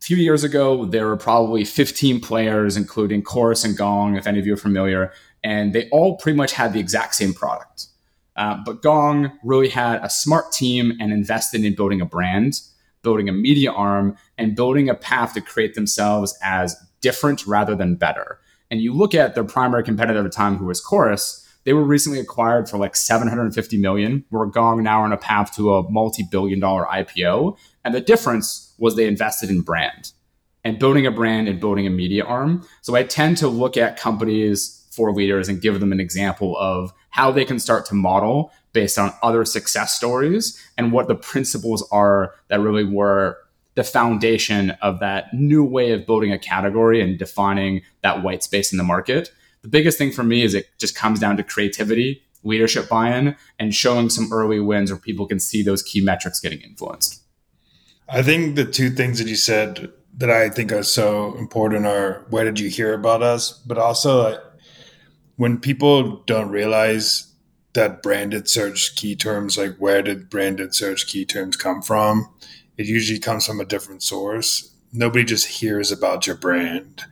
A 0.02 0.04
few 0.04 0.18
years 0.18 0.44
ago, 0.44 0.86
there 0.86 1.08
were 1.08 1.18
probably 1.18 1.64
15 1.66 2.22
players, 2.22 2.78
including 2.78 3.22
Chorus 3.22 3.64
and 3.64 3.78
Gong, 3.78 4.16
if 4.16 4.28
any 4.28 4.40
of 4.40 4.46
you 4.46 4.54
are 4.54 4.58
familiar, 4.58 5.12
and 5.44 5.74
they 5.74 5.90
all 5.90 6.18
pretty 6.18 6.38
much 6.38 6.54
had 6.54 6.74
the 6.74 6.80
exact 6.80 7.16
same 7.16 7.34
product. 7.34 7.87
Uh, 8.38 8.58
but 8.64 8.82
Gong 8.84 9.32
really 9.44 9.70
had 9.70 10.00
a 10.04 10.10
smart 10.10 10.52
team 10.52 10.94
and 11.00 11.12
invested 11.12 11.66
in 11.66 11.76
building 11.76 12.02
a 12.02 12.06
brand, 12.06 12.62
building 13.02 13.28
a 13.28 13.34
media 13.34 13.72
arm, 13.72 14.16
and 14.38 14.56
building 14.56 14.90
a 14.90 14.96
path 14.96 15.34
to 15.34 15.42
create 15.42 15.74
themselves 15.74 16.38
as 16.44 16.76
different 17.02 17.46
rather 17.48 17.76
than 17.76 17.96
better. 17.96 18.40
And 18.70 18.82
you 18.82 18.94
look 18.94 19.16
at 19.16 19.34
their 19.34 19.44
primary 19.44 19.84
competitor 19.84 20.20
at 20.20 20.24
the 20.24 20.30
time, 20.30 20.58
who 20.58 20.66
was 20.66 20.80
Chorus, 20.80 21.44
they 21.64 21.74
were 21.74 21.84
recently 21.84 22.20
acquired 22.20 22.70
for 22.70 22.78
like 22.78 22.96
750 22.96 23.78
million. 23.78 24.24
We're 24.32 24.46
Gong 24.46 24.84
now 24.84 25.02
on 25.04 25.12
a 25.12 25.18
path 25.18 25.54
to 25.56 25.74
a 25.74 25.90
multi-billion 25.90 26.60
dollar 26.60 26.86
IPO. 26.86 27.58
And 27.84 27.94
the 27.94 28.02
difference 28.02 28.74
was 28.78 28.96
they 28.96 29.08
invested 29.08 29.50
in 29.50 29.62
brand 29.62 30.12
and 30.64 30.80
building 30.80 31.06
a 31.06 31.12
brand 31.12 31.48
and 31.48 31.60
building 31.60 31.88
a 31.88 31.90
media 31.90 32.24
arm. 32.24 32.66
So 32.82 32.96
I 32.96 33.04
tend 33.04 33.38
to 33.38 33.48
look 33.48 33.78
at 33.78 33.98
companies 33.98 34.77
for 34.98 35.14
leaders 35.14 35.48
and 35.48 35.62
give 35.62 35.80
them 35.80 35.94
an 35.94 36.02
example 36.02 36.58
of 36.58 36.92
how 37.12 37.32
they 37.32 37.46
can 37.46 37.60
start 37.60 37.86
to 37.86 37.96
model 37.96 38.52
based 38.74 39.00
on 39.00 39.14
other 39.24 39.46
success 39.46 39.96
stories 39.96 40.62
and 40.78 40.92
what 40.92 41.08
the 41.08 41.16
principles 41.16 41.88
are 41.92 42.34
that 42.50 42.60
really 42.60 42.84
were 42.84 43.38
the 43.76 43.84
foundation 43.84 44.72
of 44.82 45.00
that 45.00 45.32
new 45.34 45.64
way 45.64 45.92
of 45.92 46.06
building 46.08 46.32
a 46.32 46.40
category 46.40 47.00
and 47.00 47.20
defining 47.20 47.82
that 48.02 48.24
white 48.24 48.44
space 48.44 48.72
in 48.72 48.78
the 48.80 48.84
market. 48.84 49.32
The 49.62 49.68
biggest 49.68 50.00
thing 50.00 50.12
for 50.12 50.24
me 50.24 50.42
is 50.42 50.56
it 50.56 50.68
just 50.80 50.96
comes 50.96 51.20
down 51.20 51.38
to 51.38 51.44
creativity, 51.44 52.24
leadership 52.44 52.90
buy 52.90 53.16
in, 53.16 53.36
and 53.60 53.76
showing 53.76 54.10
some 54.10 54.34
early 54.34 54.60
wins 54.60 54.92
where 54.92 55.00
people 55.00 55.28
can 55.28 55.40
see 55.40 55.62
those 55.62 55.84
key 55.84 56.02
metrics 56.02 56.40
getting 56.40 56.62
influenced. 56.62 57.22
I 58.10 58.24
think 58.24 58.56
the 58.56 58.66
two 58.66 58.90
things 58.90 59.20
that 59.20 59.28
you 59.28 59.36
said 59.36 59.92
that 60.18 60.32
I 60.32 60.50
think 60.50 60.72
are 60.72 60.84
so 60.84 61.36
important 61.36 61.86
are 61.86 62.26
where 62.30 62.46
did 62.46 62.60
you 62.60 62.70
hear 62.70 62.94
about 62.94 63.22
us, 63.22 63.52
but 63.52 63.78
also 63.78 64.42
when 65.38 65.60
people 65.60 66.24
don't 66.26 66.50
realize 66.50 67.32
that 67.74 68.02
branded 68.02 68.50
search 68.50 68.96
key 68.96 69.16
terms, 69.16 69.58
like 69.58 69.78
where 69.78 70.02
did 70.02 70.30
branded 70.30 70.76
search 70.76 71.08
key 71.08 71.26
terms 71.26 71.56
come 71.56 71.82
from? 71.82 72.28
It 72.76 72.88
usually 72.88 73.20
comes 73.20 73.46
from 73.46 73.60
a 73.60 73.66
different 73.66 74.04
source. 74.04 74.74
Nobody 74.92 75.24
just 75.24 75.48
hears 75.48 75.92
about 75.92 76.28
your 76.28 76.36
brand. 76.36 77.04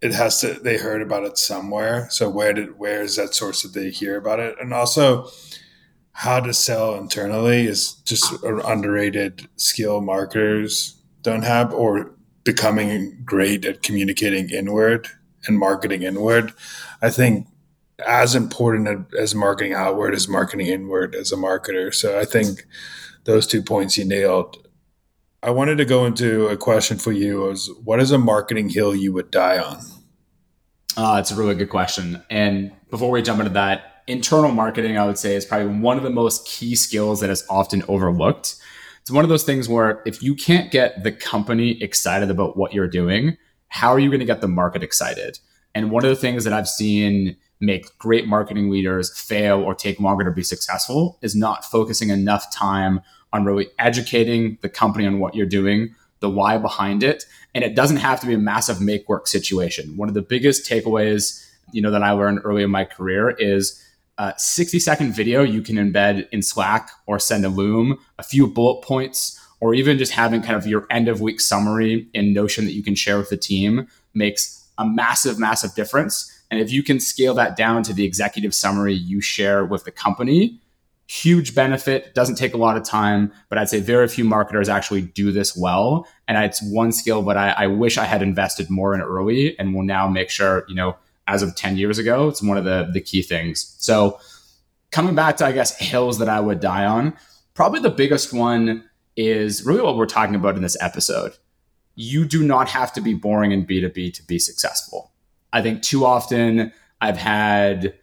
It 0.00 0.12
has 0.12 0.40
to. 0.40 0.54
They 0.54 0.78
heard 0.78 1.02
about 1.02 1.24
it 1.24 1.38
somewhere. 1.38 2.08
So 2.10 2.28
where 2.28 2.52
did 2.52 2.78
where 2.78 3.02
is 3.02 3.16
that 3.16 3.34
source 3.34 3.62
that 3.62 3.72
they 3.72 3.90
hear 3.90 4.16
about 4.16 4.40
it? 4.40 4.56
And 4.60 4.72
also, 4.72 5.28
how 6.12 6.40
to 6.40 6.54
sell 6.54 6.94
internally 6.94 7.66
is 7.66 7.94
just 8.04 8.42
an 8.42 8.60
underrated 8.60 9.48
skill 9.56 10.00
marketers 10.00 10.96
don't 11.22 11.44
have, 11.44 11.74
or 11.74 12.14
becoming 12.44 13.20
great 13.24 13.64
at 13.64 13.82
communicating 13.82 14.48
inward 14.48 15.08
and 15.46 15.58
marketing 15.58 16.02
inward. 16.02 16.52
I 17.02 17.10
think 17.10 17.48
as 18.04 18.34
important 18.34 19.14
as 19.14 19.34
marketing 19.34 19.72
outward 19.72 20.14
as 20.14 20.28
marketing 20.28 20.66
inward 20.66 21.14
as 21.14 21.32
a 21.32 21.36
marketer. 21.36 21.94
So 21.94 22.18
I 22.18 22.24
think 22.24 22.66
those 23.24 23.46
two 23.46 23.62
points 23.62 23.96
you 23.96 24.04
nailed. 24.04 24.66
I 25.42 25.50
wanted 25.50 25.78
to 25.78 25.84
go 25.84 26.06
into 26.06 26.46
a 26.48 26.56
question 26.56 26.98
for 26.98 27.12
you 27.12 27.42
was 27.42 27.70
what 27.84 28.00
is 28.00 28.10
a 28.10 28.18
marketing 28.18 28.68
hill 28.68 28.94
you 28.94 29.12
would 29.12 29.30
die 29.30 29.58
on? 29.58 29.78
Uh, 30.96 31.18
it's 31.20 31.30
a 31.30 31.36
really 31.36 31.54
good 31.54 31.68
question. 31.68 32.22
And 32.30 32.72
before 32.90 33.10
we 33.10 33.22
jump 33.22 33.40
into 33.40 33.52
that, 33.52 34.02
internal 34.06 34.50
marketing, 34.50 34.96
I 34.96 35.06
would 35.06 35.18
say, 35.18 35.34
is 35.34 35.44
probably 35.44 35.78
one 35.78 35.96
of 35.96 36.02
the 36.02 36.10
most 36.10 36.46
key 36.46 36.74
skills 36.74 37.20
that 37.20 37.30
is 37.30 37.44
often 37.50 37.82
overlooked. 37.88 38.56
It's 39.02 39.10
one 39.10 39.24
of 39.24 39.28
those 39.28 39.44
things 39.44 39.68
where 39.68 40.02
if 40.06 40.22
you 40.22 40.34
can't 40.34 40.70
get 40.70 41.02
the 41.04 41.12
company 41.12 41.80
excited 41.82 42.30
about 42.30 42.56
what 42.56 42.72
you're 42.72 42.88
doing, 42.88 43.36
how 43.68 43.90
are 43.90 43.98
you 43.98 44.08
going 44.08 44.20
to 44.20 44.26
get 44.26 44.40
the 44.40 44.48
market 44.48 44.82
excited? 44.82 45.38
And 45.74 45.90
one 45.90 46.04
of 46.04 46.10
the 46.10 46.16
things 46.16 46.44
that 46.44 46.52
I've 46.52 46.68
seen 46.68 47.36
make 47.60 47.96
great 47.98 48.26
marketing 48.26 48.70
leaders 48.70 49.16
fail 49.18 49.62
or 49.62 49.74
take 49.74 49.98
longer 50.00 50.24
to 50.24 50.30
be 50.30 50.42
successful 50.42 51.18
is 51.22 51.34
not 51.34 51.64
focusing 51.64 52.10
enough 52.10 52.52
time 52.52 53.00
on 53.32 53.44
really 53.44 53.68
educating 53.78 54.58
the 54.60 54.68
company 54.68 55.06
on 55.06 55.18
what 55.18 55.34
you're 55.34 55.46
doing, 55.46 55.94
the 56.20 56.30
why 56.30 56.58
behind 56.58 57.02
it. 57.02 57.24
And 57.54 57.64
it 57.64 57.74
doesn't 57.74 57.98
have 57.98 58.20
to 58.20 58.26
be 58.26 58.34
a 58.34 58.38
massive 58.38 58.80
make 58.80 59.08
work 59.08 59.26
situation. 59.26 59.96
One 59.96 60.08
of 60.08 60.14
the 60.14 60.22
biggest 60.22 60.68
takeaways, 60.68 61.46
you 61.72 61.82
know, 61.82 61.90
that 61.90 62.02
I 62.02 62.10
learned 62.12 62.40
early 62.44 62.62
in 62.62 62.70
my 62.70 62.84
career 62.84 63.30
is 63.30 63.82
a 64.18 64.34
60 64.36 64.78
second 64.78 65.12
video 65.12 65.42
you 65.42 65.62
can 65.62 65.76
embed 65.76 66.28
in 66.30 66.42
Slack 66.42 66.90
or 67.06 67.18
send 67.18 67.44
a 67.44 67.48
Loom, 67.48 67.98
a 68.18 68.22
few 68.22 68.46
bullet 68.46 68.82
points, 68.82 69.40
or 69.60 69.74
even 69.74 69.98
just 69.98 70.12
having 70.12 70.42
kind 70.42 70.56
of 70.56 70.66
your 70.66 70.86
end 70.90 71.08
of 71.08 71.20
week 71.20 71.40
summary 71.40 72.08
in 72.12 72.32
Notion 72.32 72.64
that 72.66 72.72
you 72.72 72.82
can 72.82 72.94
share 72.94 73.18
with 73.18 73.30
the 73.30 73.36
team 73.36 73.86
makes 74.14 74.68
a 74.78 74.86
massive, 74.86 75.38
massive 75.38 75.74
difference 75.74 76.32
and 76.50 76.60
if 76.60 76.70
you 76.70 76.82
can 76.82 77.00
scale 77.00 77.34
that 77.34 77.56
down 77.56 77.82
to 77.84 77.92
the 77.92 78.04
executive 78.04 78.54
summary 78.54 78.94
you 78.94 79.20
share 79.20 79.64
with 79.64 79.84
the 79.84 79.90
company, 79.90 80.60
huge 81.06 81.54
benefit. 81.54 82.14
Doesn't 82.14 82.36
take 82.36 82.54
a 82.54 82.56
lot 82.56 82.76
of 82.76 82.84
time, 82.84 83.32
but 83.48 83.58
I'd 83.58 83.68
say 83.68 83.80
very 83.80 84.08
few 84.08 84.24
marketers 84.24 84.68
actually 84.68 85.02
do 85.02 85.32
this 85.32 85.56
well. 85.56 86.06
And 86.26 86.36
it's 86.44 86.62
one 86.62 86.92
skill, 86.92 87.22
but 87.22 87.36
I, 87.36 87.50
I 87.50 87.66
wish 87.68 87.98
I 87.98 88.04
had 88.04 88.22
invested 88.22 88.70
more 88.70 88.94
in 88.94 89.00
early 89.00 89.58
and 89.58 89.74
will 89.74 89.84
now 89.84 90.08
make 90.08 90.30
sure, 90.30 90.64
you 90.68 90.74
know, 90.74 90.96
as 91.28 91.42
of 91.42 91.56
10 91.56 91.76
years 91.76 91.98
ago, 91.98 92.28
it's 92.28 92.42
one 92.42 92.56
of 92.56 92.64
the, 92.64 92.88
the 92.92 93.00
key 93.00 93.22
things. 93.22 93.76
So 93.78 94.18
coming 94.90 95.14
back 95.14 95.36
to, 95.38 95.46
I 95.46 95.52
guess, 95.52 95.76
hills 95.76 96.18
that 96.18 96.28
I 96.28 96.40
would 96.40 96.60
die 96.60 96.84
on, 96.84 97.16
probably 97.54 97.80
the 97.80 97.90
biggest 97.90 98.32
one 98.32 98.84
is 99.16 99.64
really 99.64 99.82
what 99.82 99.96
we're 99.96 100.06
talking 100.06 100.34
about 100.34 100.56
in 100.56 100.62
this 100.62 100.76
episode. 100.80 101.32
You 101.94 102.24
do 102.24 102.44
not 102.44 102.68
have 102.68 102.92
to 102.92 103.00
be 103.00 103.14
boring 103.14 103.52
in 103.52 103.66
B2B 103.66 104.12
to 104.14 104.22
be 104.24 104.38
successful. 104.38 105.12
I 105.56 105.62
think 105.62 105.80
too 105.80 106.04
often 106.04 106.70
I've 107.00 107.16
had 107.16 107.94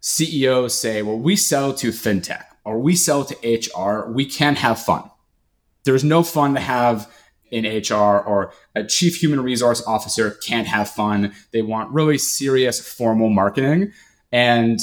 CEOs 0.00 0.72
say, 0.72 1.02
well, 1.02 1.18
we 1.18 1.36
sell 1.36 1.74
to 1.74 1.90
fintech 1.90 2.44
or 2.64 2.78
we 2.78 2.96
sell 2.96 3.22
to 3.26 3.34
HR. 3.46 4.10
We 4.10 4.24
can't 4.24 4.56
have 4.56 4.80
fun. 4.80 5.10
There's 5.84 6.04
no 6.04 6.22
fun 6.22 6.54
to 6.54 6.60
have 6.60 7.12
in 7.50 7.66
HR 7.66 8.18
or 8.18 8.54
a 8.74 8.82
chief 8.82 9.16
human 9.16 9.42
resource 9.42 9.86
officer 9.86 10.30
can't 10.46 10.66
have 10.66 10.88
fun. 10.88 11.34
They 11.52 11.60
want 11.60 11.92
really 11.92 12.16
serious 12.16 12.80
formal 12.80 13.28
marketing. 13.28 13.92
And 14.32 14.78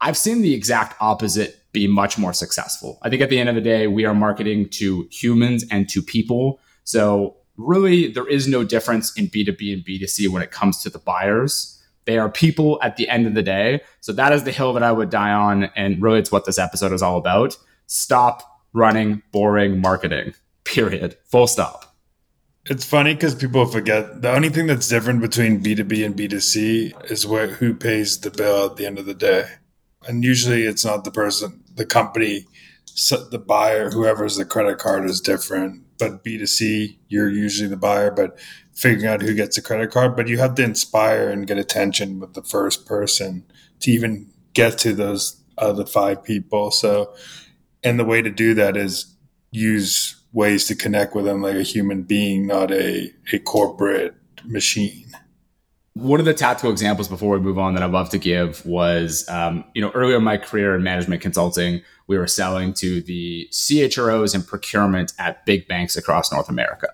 I've 0.00 0.16
seen 0.16 0.42
the 0.42 0.54
exact 0.54 1.00
opposite 1.00 1.60
be 1.70 1.86
much 1.86 2.18
more 2.18 2.32
successful. 2.32 2.98
I 3.02 3.08
think 3.08 3.22
at 3.22 3.30
the 3.30 3.38
end 3.38 3.50
of 3.50 3.54
the 3.54 3.60
day, 3.60 3.86
we 3.86 4.04
are 4.04 4.14
marketing 4.14 4.68
to 4.70 5.06
humans 5.12 5.64
and 5.70 5.88
to 5.90 6.02
people. 6.02 6.58
So 6.82 7.36
really 7.58 8.10
there 8.10 8.26
is 8.26 8.48
no 8.48 8.64
difference 8.64 9.14
in 9.16 9.26
B2B 9.26 9.74
and 9.74 9.84
B2C 9.84 10.28
when 10.28 10.42
it 10.42 10.50
comes 10.50 10.80
to 10.82 10.90
the 10.90 10.98
buyers. 10.98 11.74
They 12.06 12.16
are 12.16 12.30
people 12.30 12.78
at 12.82 12.96
the 12.96 13.08
end 13.08 13.26
of 13.26 13.34
the 13.34 13.42
day. 13.42 13.82
So 14.00 14.12
that 14.14 14.32
is 14.32 14.44
the 14.44 14.52
hill 14.52 14.72
that 14.72 14.82
I 14.82 14.92
would 14.92 15.10
die 15.10 15.32
on. 15.32 15.64
And 15.76 16.00
really, 16.00 16.20
it's 16.20 16.32
what 16.32 16.46
this 16.46 16.58
episode 16.58 16.92
is 16.92 17.02
all 17.02 17.18
about. 17.18 17.58
Stop 17.86 18.42
running 18.72 19.22
boring 19.32 19.80
marketing, 19.80 20.34
period. 20.64 21.18
Full 21.26 21.46
stop. 21.46 21.96
It's 22.64 22.84
funny 22.84 23.14
because 23.14 23.34
people 23.34 23.64
forget 23.66 24.22
the 24.22 24.30
only 24.30 24.50
thing 24.50 24.66
that's 24.66 24.88
different 24.88 25.20
between 25.20 25.62
B2B 25.62 26.04
and 26.04 26.16
B2C 26.16 27.10
is 27.10 27.26
where, 27.26 27.48
who 27.48 27.74
pays 27.74 28.20
the 28.20 28.30
bill 28.30 28.66
at 28.66 28.76
the 28.76 28.86
end 28.86 28.98
of 28.98 29.06
the 29.06 29.14
day. 29.14 29.46
And 30.06 30.22
usually 30.22 30.64
it's 30.64 30.84
not 30.84 31.04
the 31.04 31.10
person, 31.10 31.62
the 31.74 31.86
company, 31.86 32.46
the 33.30 33.42
buyer, 33.44 33.90
whoever's 33.90 34.36
the 34.36 34.44
credit 34.44 34.78
card 34.78 35.06
is 35.06 35.20
different 35.20 35.82
but 35.98 36.24
B2C, 36.24 36.96
you're 37.08 37.30
usually 37.30 37.68
the 37.68 37.76
buyer, 37.76 38.10
but 38.10 38.38
figuring 38.72 39.06
out 39.06 39.22
who 39.22 39.34
gets 39.34 39.58
a 39.58 39.62
credit 39.62 39.90
card. 39.90 40.16
But 40.16 40.28
you 40.28 40.38
have 40.38 40.54
to 40.56 40.64
inspire 40.64 41.28
and 41.28 41.46
get 41.46 41.58
attention 41.58 42.20
with 42.20 42.34
the 42.34 42.42
first 42.42 42.86
person 42.86 43.44
to 43.80 43.90
even 43.90 44.30
get 44.54 44.78
to 44.78 44.94
those 44.94 45.40
other 45.58 45.84
five 45.84 46.22
people. 46.22 46.70
So, 46.70 47.14
and 47.82 47.98
the 47.98 48.04
way 48.04 48.22
to 48.22 48.30
do 48.30 48.54
that 48.54 48.76
is 48.76 49.14
use 49.50 50.16
ways 50.32 50.66
to 50.66 50.74
connect 50.74 51.14
with 51.14 51.24
them 51.24 51.42
like 51.42 51.56
a 51.56 51.62
human 51.62 52.02
being, 52.02 52.46
not 52.46 52.70
a, 52.70 53.12
a 53.32 53.38
corporate 53.38 54.14
machine. 54.44 55.10
One 55.98 56.20
of 56.20 56.26
the 56.26 56.34
tactical 56.34 56.70
examples 56.70 57.08
before 57.08 57.36
we 57.36 57.40
move 57.40 57.58
on 57.58 57.74
that 57.74 57.82
I'd 57.82 57.90
love 57.90 58.08
to 58.10 58.18
give 58.18 58.64
was, 58.64 59.28
um, 59.28 59.64
you 59.74 59.82
know, 59.82 59.90
earlier 59.90 60.18
in 60.18 60.22
my 60.22 60.36
career 60.36 60.76
in 60.76 60.84
management 60.84 61.20
consulting, 61.20 61.82
we 62.06 62.16
were 62.16 62.28
selling 62.28 62.72
to 62.74 63.00
the 63.00 63.48
CHROs 63.50 64.32
and 64.32 64.46
procurement 64.46 65.12
at 65.18 65.44
big 65.44 65.66
banks 65.66 65.96
across 65.96 66.30
North 66.30 66.48
America. 66.48 66.86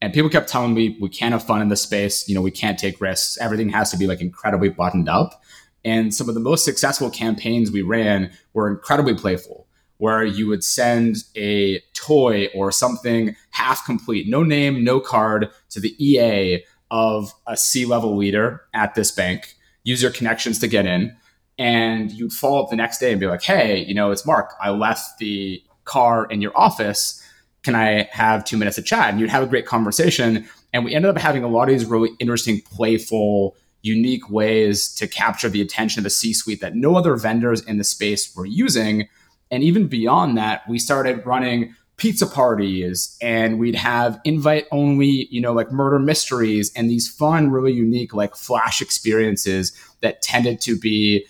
And 0.00 0.12
people 0.12 0.30
kept 0.30 0.48
telling 0.48 0.72
me 0.72 0.96
we 1.00 1.08
can't 1.08 1.32
have 1.32 1.42
fun 1.42 1.62
in 1.62 1.68
this 1.68 1.82
space. 1.82 2.28
You 2.28 2.36
know, 2.36 2.42
we 2.42 2.52
can't 2.52 2.78
take 2.78 3.00
risks. 3.00 3.36
Everything 3.38 3.70
has 3.70 3.90
to 3.90 3.96
be 3.96 4.06
like 4.06 4.20
incredibly 4.20 4.68
buttoned 4.68 5.08
up. 5.08 5.42
And 5.84 6.14
some 6.14 6.28
of 6.28 6.36
the 6.36 6.40
most 6.40 6.64
successful 6.64 7.10
campaigns 7.10 7.72
we 7.72 7.82
ran 7.82 8.30
were 8.52 8.68
incredibly 8.68 9.14
playful, 9.14 9.66
where 9.96 10.22
you 10.22 10.46
would 10.46 10.62
send 10.62 11.24
a 11.34 11.80
toy 11.92 12.46
or 12.54 12.70
something 12.70 13.34
half 13.50 13.84
complete, 13.84 14.28
no 14.28 14.44
name, 14.44 14.84
no 14.84 15.00
card, 15.00 15.50
to 15.70 15.80
the 15.80 15.96
EA 15.98 16.62
of 16.94 17.34
a 17.48 17.56
C 17.56 17.84
level 17.84 18.16
leader 18.16 18.62
at 18.72 18.94
this 18.94 19.10
bank, 19.10 19.56
use 19.82 20.00
your 20.00 20.12
connections 20.12 20.60
to 20.60 20.68
get 20.68 20.86
in. 20.86 21.14
And 21.58 22.12
you'd 22.12 22.32
follow 22.32 22.62
up 22.62 22.70
the 22.70 22.76
next 22.76 22.98
day 22.98 23.10
and 23.10 23.18
be 23.18 23.26
like, 23.26 23.42
hey, 23.42 23.84
you 23.84 23.94
know, 23.94 24.12
it's 24.12 24.24
Mark. 24.24 24.52
I 24.60 24.70
left 24.70 25.18
the 25.18 25.60
car 25.84 26.26
in 26.26 26.40
your 26.40 26.56
office. 26.56 27.20
Can 27.64 27.74
I 27.74 28.08
have 28.12 28.44
two 28.44 28.56
minutes 28.56 28.76
to 28.76 28.82
chat? 28.82 29.10
And 29.10 29.18
you'd 29.18 29.28
have 29.28 29.42
a 29.42 29.46
great 29.48 29.66
conversation. 29.66 30.48
And 30.72 30.84
we 30.84 30.94
ended 30.94 31.10
up 31.10 31.18
having 31.18 31.42
a 31.42 31.48
lot 31.48 31.68
of 31.68 31.74
these 31.76 31.84
really 31.84 32.10
interesting, 32.20 32.60
playful, 32.60 33.56
unique 33.82 34.30
ways 34.30 34.94
to 34.94 35.08
capture 35.08 35.48
the 35.48 35.60
attention 35.60 35.98
of 35.98 36.04
the 36.04 36.10
C 36.10 36.32
suite 36.32 36.60
that 36.60 36.76
no 36.76 36.96
other 36.96 37.16
vendors 37.16 37.60
in 37.62 37.76
the 37.76 37.84
space 37.84 38.34
were 38.36 38.46
using. 38.46 39.08
And 39.50 39.64
even 39.64 39.88
beyond 39.88 40.38
that, 40.38 40.62
we 40.68 40.78
started 40.78 41.26
running 41.26 41.74
pizza 41.96 42.26
parties 42.26 43.16
and 43.22 43.58
we'd 43.58 43.76
have 43.76 44.20
invite 44.24 44.66
only, 44.72 45.28
you 45.30 45.40
know, 45.40 45.52
like 45.52 45.70
murder 45.70 45.98
mysteries 45.98 46.72
and 46.74 46.90
these 46.90 47.08
fun, 47.08 47.50
really 47.50 47.72
unique, 47.72 48.12
like 48.12 48.34
flash 48.34 48.82
experiences 48.82 49.72
that 50.00 50.20
tended 50.22 50.60
to 50.60 50.78
be 50.78 51.24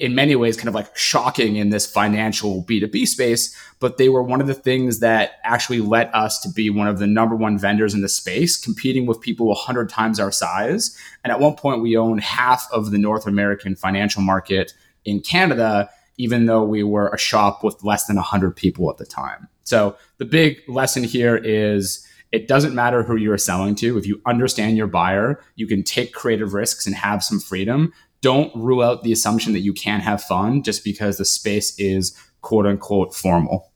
in 0.00 0.14
many 0.14 0.34
ways 0.34 0.56
kind 0.56 0.68
of 0.68 0.74
like 0.74 0.96
shocking 0.96 1.56
in 1.56 1.68
this 1.68 1.86
financial 1.86 2.64
B2B 2.64 3.06
space, 3.06 3.54
but 3.80 3.98
they 3.98 4.08
were 4.08 4.22
one 4.22 4.40
of 4.40 4.46
the 4.46 4.54
things 4.54 5.00
that 5.00 5.32
actually 5.44 5.80
let 5.80 6.12
us 6.14 6.40
to 6.40 6.48
be 6.48 6.70
one 6.70 6.88
of 6.88 6.98
the 6.98 7.06
number 7.06 7.36
one 7.36 7.58
vendors 7.58 7.92
in 7.92 8.00
the 8.00 8.08
space, 8.08 8.56
competing 8.56 9.04
with 9.04 9.20
people 9.20 9.46
100 9.48 9.90
times 9.90 10.18
our 10.18 10.32
size. 10.32 10.96
And 11.22 11.30
at 11.30 11.38
one 11.38 11.54
point, 11.54 11.82
we 11.82 11.98
owned 11.98 12.22
half 12.22 12.66
of 12.72 12.90
the 12.90 12.98
North 12.98 13.26
American 13.26 13.76
financial 13.76 14.22
market 14.22 14.72
in 15.04 15.20
Canada, 15.20 15.90
even 16.16 16.46
though 16.46 16.64
we 16.64 16.82
were 16.82 17.08
a 17.10 17.18
shop 17.18 17.62
with 17.62 17.84
less 17.84 18.06
than 18.06 18.16
100 18.16 18.56
people 18.56 18.88
at 18.90 18.96
the 18.96 19.06
time. 19.06 19.48
So 19.70 19.96
the 20.18 20.24
big 20.26 20.58
lesson 20.68 21.04
here 21.04 21.36
is 21.36 22.06
it 22.30 22.46
doesn't 22.46 22.74
matter 22.74 23.02
who 23.02 23.16
you're 23.16 23.38
selling 23.38 23.74
to. 23.76 23.96
If 23.96 24.06
you 24.06 24.20
understand 24.26 24.76
your 24.76 24.86
buyer, 24.86 25.42
you 25.56 25.66
can 25.66 25.82
take 25.82 26.12
creative 26.12 26.52
risks 26.52 26.86
and 26.86 26.94
have 26.94 27.24
some 27.24 27.40
freedom 27.40 27.92
don't 28.20 28.54
rule 28.54 28.82
out 28.82 29.02
the 29.02 29.12
assumption 29.12 29.52
that 29.54 29.60
you 29.60 29.72
can 29.72 30.00
have 30.00 30.22
fun 30.22 30.62
just 30.62 30.84
because 30.84 31.18
the 31.18 31.24
space 31.24 31.78
is 31.78 32.16
quote 32.42 32.66
unquote 32.66 33.14
formal. 33.14 33.72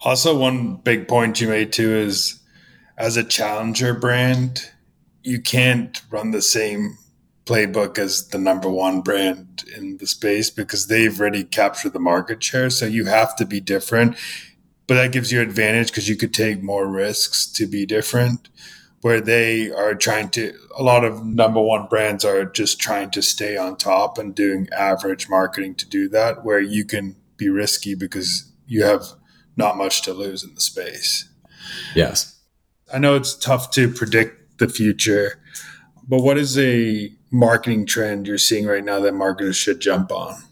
Also, 0.00 0.36
one 0.36 0.76
big 0.76 1.08
point 1.08 1.40
you 1.40 1.48
made 1.48 1.72
too 1.72 1.94
is 1.94 2.40
as 2.98 3.16
a 3.16 3.24
challenger 3.24 3.94
brand, 3.94 4.70
you 5.22 5.40
can't 5.40 6.02
run 6.10 6.30
the 6.30 6.42
same 6.42 6.98
playbook 7.46 7.98
as 7.98 8.28
the 8.28 8.38
number 8.38 8.68
one 8.68 9.00
brand 9.00 9.64
in 9.76 9.96
the 9.98 10.06
space 10.06 10.50
because 10.50 10.86
they've 10.86 11.18
already 11.18 11.44
captured 11.44 11.92
the 11.92 11.98
market 11.98 12.42
share. 12.42 12.70
So 12.70 12.86
you 12.86 13.06
have 13.06 13.36
to 13.36 13.46
be 13.46 13.60
different. 13.60 14.16
But 14.86 14.94
that 14.94 15.12
gives 15.12 15.32
you 15.32 15.40
advantage 15.40 15.88
because 15.88 16.08
you 16.08 16.16
could 16.16 16.34
take 16.34 16.62
more 16.62 16.86
risks 16.86 17.46
to 17.52 17.66
be 17.66 17.86
different 17.86 18.48
where 19.00 19.20
they 19.20 19.70
are 19.70 19.94
trying 19.94 20.30
to 20.30 20.54
a 20.78 20.82
lot 20.82 21.04
of 21.04 21.24
number 21.24 21.60
one 21.60 21.86
brands 21.86 22.24
are 22.24 22.44
just 22.44 22.80
trying 22.80 23.10
to 23.10 23.22
stay 23.22 23.56
on 23.56 23.76
top 23.76 24.18
and 24.18 24.34
doing 24.34 24.68
average 24.72 25.28
marketing 25.28 25.74
to 25.74 25.88
do 25.88 26.08
that 26.08 26.44
where 26.44 26.60
you 26.60 26.84
can 26.84 27.16
be 27.36 27.48
risky 27.48 27.94
because 27.94 28.50
you 28.66 28.82
have 28.82 29.04
not 29.56 29.76
much 29.76 30.02
to 30.02 30.12
lose 30.12 30.42
in 30.42 30.54
the 30.54 30.60
space. 30.60 31.28
Yes. 31.94 32.40
I 32.92 32.98
know 32.98 33.14
it's 33.14 33.34
tough 33.34 33.70
to 33.72 33.90
predict 33.90 34.58
the 34.58 34.68
future 34.68 35.38
but 36.08 36.22
what 36.22 36.38
is 36.38 36.58
a 36.58 37.12
marketing 37.30 37.86
trend 37.86 38.26
you're 38.26 38.38
seeing 38.38 38.66
right 38.66 38.84
now 38.84 39.00
that 39.00 39.14
marketers 39.14 39.56
should 39.56 39.80
jump 39.80 40.12
on? 40.12 40.42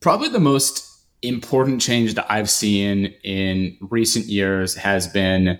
Probably 0.00 0.28
the 0.28 0.40
most 0.40 0.91
important 1.22 1.80
change 1.80 2.14
that 2.14 2.26
i've 2.30 2.50
seen 2.50 3.06
in 3.22 3.76
recent 3.80 4.26
years 4.26 4.74
has 4.74 5.06
been 5.06 5.58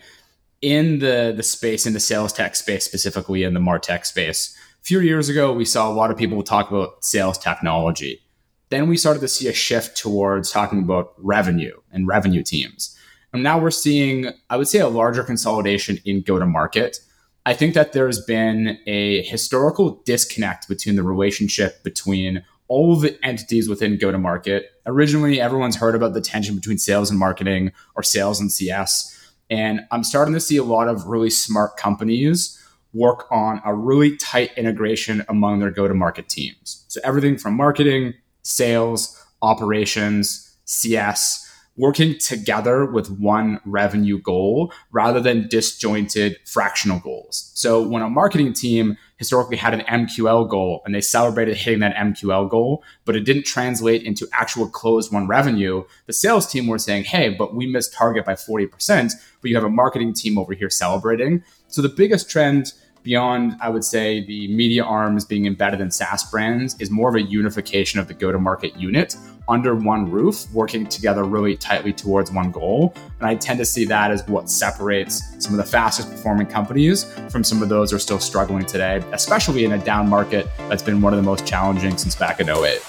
in 0.63 1.01
the 1.01 1.35
the 1.37 1.43
space 1.43 1.85
in 1.85 1.93
the 1.93 2.01
sales 2.01 2.33
tech 2.33 2.55
space 2.57 2.85
specifically 2.85 3.43
in 3.43 3.53
the 3.53 3.61
martech 3.61 4.07
space. 4.07 4.57
A 4.81 4.85
few 4.85 5.01
years 5.01 5.29
ago 5.29 5.53
we 5.53 5.65
saw 5.65 5.91
a 5.91 5.93
lot 5.93 6.11
of 6.11 6.17
people 6.17 6.43
talk 6.43 6.71
about 6.71 7.05
sales 7.05 7.37
technology. 7.37 8.23
Then 8.71 8.89
we 8.89 8.97
started 8.97 9.21
to 9.21 9.29
see 9.29 9.49
a 9.49 9.53
shift 9.53 9.99
towards 9.99 10.51
talking 10.51 10.79
about 10.79 11.13
revenue 11.19 11.77
and 11.91 12.07
revenue 12.07 12.43
teams. 12.43 12.97
And 13.35 13.43
now 13.43 13.59
we're 13.59 13.71
seeing 13.71 14.31
i 14.49 14.57
would 14.57 14.69
say 14.69 14.79
a 14.79 14.89
larger 14.89 15.25
consolidation 15.25 15.99
in 16.05 16.23
go 16.23 16.39
to 16.39 16.47
market 16.47 17.01
i 17.45 17.55
think 17.55 17.75
that 17.75 17.93
there's 17.93 18.25
been 18.25 18.79
a 18.87 19.23
historical 19.23 20.03
disconnect 20.05 20.69
between 20.69 20.97
the 20.97 21.03
relationship 21.03 21.83
between 21.83 22.45
all 22.73 22.97
the 22.97 23.13
entities 23.23 23.69
within 23.69 23.99
go 23.99 24.11
to 24.11 24.19
market 24.19 24.71
originally 24.87 25.41
everyone's 25.41 25.77
heard 25.77 25.95
about 25.95 26.15
the 26.15 26.21
tension 26.21 26.55
between 26.55 26.79
sales 26.79 27.11
and 27.11 27.19
marketing 27.19 27.71
or 27.95 28.03
sales 28.03 28.41
and 28.41 28.51
cs 28.51 29.13
and 29.53 29.81
I'm 29.91 30.03
starting 30.03 30.33
to 30.33 30.41
see 30.41 30.57
a 30.57 30.65
lot 30.65 30.89
of 30.89 31.07
really 31.07 31.29
smart 31.29 31.77
companies 31.77 32.59
work 32.95 33.31
on 33.31 33.61
a 33.67 33.75
really 33.75 34.17
tight 34.17 34.51
integration 34.57 35.25
among 35.29 35.59
their 35.59 35.71
go 35.71 35.87
to 35.87 35.95
market 35.95 36.31
teams. 36.31 36.85
So 36.89 37.01
everything 37.05 37.37
from 37.37 37.55
marketing, 37.55 38.15
sales, 38.43 39.23
operations, 39.43 40.57
CS, 40.65 41.42
working 41.77 42.19
together 42.19 42.85
with 42.85 43.11
one 43.11 43.59
revenue 43.65 44.19
goal 44.21 44.73
rather 44.91 45.21
than 45.21 45.49
disjointed 45.49 46.37
fractional 46.45 46.99
goals. 47.01 47.51
So 47.55 47.81
when 47.81 48.03
a 48.03 48.11
marketing 48.11 48.53
team 48.53 48.99
historically 49.17 49.57
had 49.57 49.73
an 49.73 49.81
MQL 49.81 50.49
goal 50.49 50.83
and 50.85 50.95
they 50.95 51.01
celebrated 51.01 51.57
hitting 51.57 51.81
that 51.81 51.95
MQL 51.95 52.51
goal, 52.51 52.85
but 53.05 53.17
it 53.17 53.21
didn't 53.21 53.47
translate 53.47 54.03
into 54.03 54.29
actual 54.33 54.69
closed 54.69 55.13
won 55.13 55.27
revenue, 55.27 55.85
the 56.07 56.13
sales 56.13 56.47
team 56.47 56.67
were 56.67 56.79
saying, 56.79 57.05
hey, 57.05 57.31
but 57.31 57.55
we 57.55 57.67
missed 57.67 57.95
target 57.95 58.27
by 58.27 58.35
40%, 58.35 59.13
but 59.41 59.49
you 59.49 59.57
have 59.57 59.65
a 59.65 59.71
marketing 59.71 60.13
team 60.13 60.37
over 60.37 60.53
here 60.53 60.71
celebrating. 60.71 61.43
So 61.69 61.81
the 61.81 61.89
biggest 61.89 62.29
trend 62.29 62.75
beyond, 63.03 63.57
I 63.61 63.69
would 63.69 63.85
say, 63.85 64.25
the 64.25 64.49
media 64.49 64.85
arms 64.85 65.25
being 65.25 65.47
embedded 65.47 65.81
in 65.81 65.91
SaaS 65.91 66.31
brands 66.31 66.77
is 66.79 66.91
more 66.91 67.09
of 67.09 67.15
a 67.17 67.23
unification 67.23 67.99
of 67.99 68.09
the 68.09 68.15
go 68.15 68.31
to 68.31 68.39
market 68.39 68.77
unit 68.77 69.17
under 69.49 69.75
one 69.75 70.11
roof, 70.11 70.47
working 70.53 70.87
together 70.87 71.25
really 71.25 71.57
tightly 71.57 71.93
towards 71.93 72.31
one 72.31 72.53
goal. 72.53 72.95
And 73.19 73.27
I 73.27 73.35
tend 73.35 73.59
to 73.59 73.65
see 73.65 73.85
that 73.87 74.13
as 74.13 74.27
what 74.29 74.49
separates 74.49 75.23
some 75.45 75.53
of 75.53 75.57
the 75.57 75.71
fastest 75.71 76.11
performing 76.11 76.47
companies 76.47 77.05
from 77.29 77.43
some 77.43 77.63
of 77.63 77.69
those 77.69 77.91
who 77.91 77.97
are 77.97 78.01
still 78.01 78.21
struggling 78.21 78.65
today, 78.65 79.03
especially 79.13 79.65
in 79.65 79.73
a 79.73 79.79
down 79.79 80.09
market 80.09 80.47
that's 80.69 80.83
been 80.83 81.01
one 81.01 81.13
of 81.13 81.17
the 81.17 81.25
most 81.25 81.45
challenging 81.45 81.97
since 81.97 82.15
back 82.15 82.41
in 82.41 82.49
08. 82.49 82.81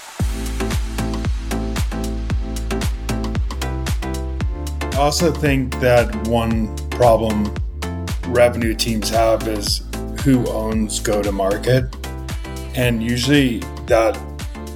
I 4.92 4.98
also 4.98 5.32
think 5.32 5.78
that 5.80 6.14
one 6.28 6.74
problem 6.90 7.52
revenue 8.28 8.74
teams 8.74 9.10
have 9.10 9.46
is 9.48 9.82
who 10.24 10.46
owns 10.48 11.00
go 11.00 11.22
to 11.22 11.30
market. 11.30 11.94
And 12.74 13.02
usually 13.02 13.58
that 13.86 14.18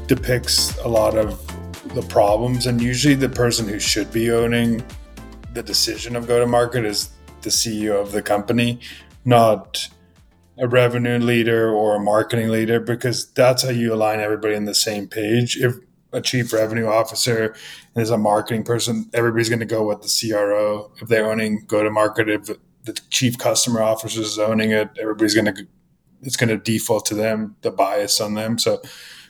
depicts 0.06 0.76
a 0.80 0.88
lot 0.88 1.16
of 1.16 1.42
the 1.94 2.02
problems. 2.02 2.66
And 2.66 2.82
usually 2.82 3.14
the 3.14 3.30
person 3.30 3.66
who 3.66 3.80
should 3.80 4.12
be 4.12 4.30
owning 4.30 4.84
the 5.54 5.62
decision 5.62 6.16
of 6.16 6.28
go 6.28 6.38
to 6.38 6.46
market 6.46 6.84
is 6.84 7.08
the 7.40 7.48
CEO 7.48 7.98
of 7.98 8.12
the 8.12 8.20
company, 8.20 8.80
not 9.24 9.88
a 10.58 10.68
revenue 10.68 11.18
leader 11.18 11.70
or 11.70 11.96
a 11.96 12.00
marketing 12.00 12.50
leader, 12.50 12.78
because 12.78 13.30
that's 13.32 13.62
how 13.62 13.70
you 13.70 13.94
align 13.94 14.20
everybody 14.20 14.54
on 14.54 14.66
the 14.66 14.74
same 14.74 15.08
page. 15.08 15.56
If 15.56 15.76
a 16.12 16.20
chief 16.20 16.52
revenue 16.52 16.88
officer 16.88 17.54
is 17.96 18.10
a 18.10 18.18
marketing 18.18 18.64
person, 18.64 19.08
everybody's 19.14 19.48
going 19.48 19.60
to 19.60 19.66
go 19.66 19.86
with 19.86 20.02
the 20.02 20.28
CRO. 20.30 20.92
If 21.00 21.08
they're 21.08 21.30
owning 21.30 21.64
go 21.66 21.82
to 21.82 21.90
market, 21.90 22.28
if 22.28 22.50
the 22.88 23.00
chief 23.10 23.38
customer 23.38 23.82
officer 23.82 24.20
is 24.20 24.38
owning 24.38 24.70
it, 24.70 24.88
everybody's 25.00 25.34
going 25.34 25.54
to 25.54 25.66
it's 26.22 26.36
going 26.36 26.48
to 26.48 26.56
default 26.56 27.06
to 27.06 27.14
them, 27.14 27.54
the 27.62 27.70
bias 27.70 28.20
on 28.20 28.34
them. 28.34 28.58
So 28.58 28.82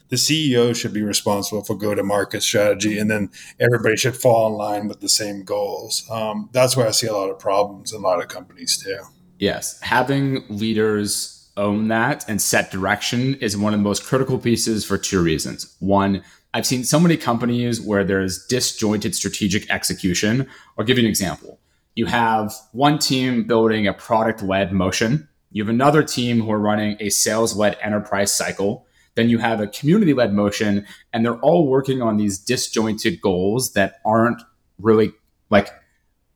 the 0.09 0.17
CEO 0.17 0.75
should 0.75 0.95
be 0.95 1.03
responsible 1.03 1.63
for 1.63 1.75
go 1.75 1.95
to 1.95 2.03
market 2.03 2.43
strategy, 2.43 2.99
and 2.99 3.11
then 3.11 3.31
everybody 3.61 3.97
should 3.97 4.17
fall 4.17 4.47
in 4.47 4.55
line 4.55 4.89
with 4.89 5.01
the 5.01 5.09
same 5.09 5.45
goals. 5.45 6.09
Um, 6.11 6.49
that's 6.53 6.77
where 6.77 6.87
I 6.87 6.93
see 6.93 7.07
a 7.07 7.13
lot 7.13 7.29
of 7.29 7.39
problems 7.39 7.93
in 7.93 7.99
a 7.99 8.03
lot 8.03 8.23
of 8.23 8.29
companies 8.29 8.83
too. 8.83 9.01
Yes, 9.39 9.79
having 9.83 10.45
leaders 10.49 11.51
own 11.59 11.89
that 11.89 12.27
and 12.29 12.41
set 12.41 12.71
direction 12.71 13.35
is 13.37 13.57
one 13.57 13.75
of 13.75 13.81
the 13.81 13.85
most 13.85 14.05
critical 14.05 14.39
pieces 14.39 14.85
for 14.85 14.97
two 14.97 15.23
reasons. 15.23 15.77
One, 15.81 16.23
I've 16.55 16.67
seen 16.67 16.85
so 16.85 16.99
many 16.99 17.17
companies 17.17 17.81
where 17.81 18.05
there's 18.05 18.47
disjointed 18.47 19.15
strategic 19.15 19.69
execution. 19.71 20.49
I'll 20.79 20.85
give 20.85 20.97
you 20.97 21.05
an 21.05 21.11
example 21.11 21.61
you 21.99 22.07
have 22.07 22.55
one 22.71 22.97
team 22.97 23.43
building 23.43 23.89
a 23.89 23.93
product 23.93 24.41
led 24.41 24.73
motion. 24.73 25.29
You 25.51 25.65
have 25.65 25.69
another 25.69 26.05
team 26.05 26.41
who 26.41 26.53
are 26.53 26.59
running 26.61 26.97
a 27.01 27.11
sales 27.11 27.57
led 27.57 27.77
enterprise 27.83 28.33
cycle. 28.33 28.87
Then 29.17 29.29
you 29.29 29.39
have 29.39 29.61
a 29.61 29.67
community 29.67 30.15
led 30.15 30.33
motion, 30.33 30.87
and 31.13 31.25
they're 31.25 31.41
all 31.41 31.67
working 31.67 32.01
on 32.01 32.17
these 32.17 32.39
disjointed 32.39 33.21
goals 33.21 33.73
that 33.73 33.97
aren't 34.05 34.41
really 34.79 35.13
like 35.51 35.71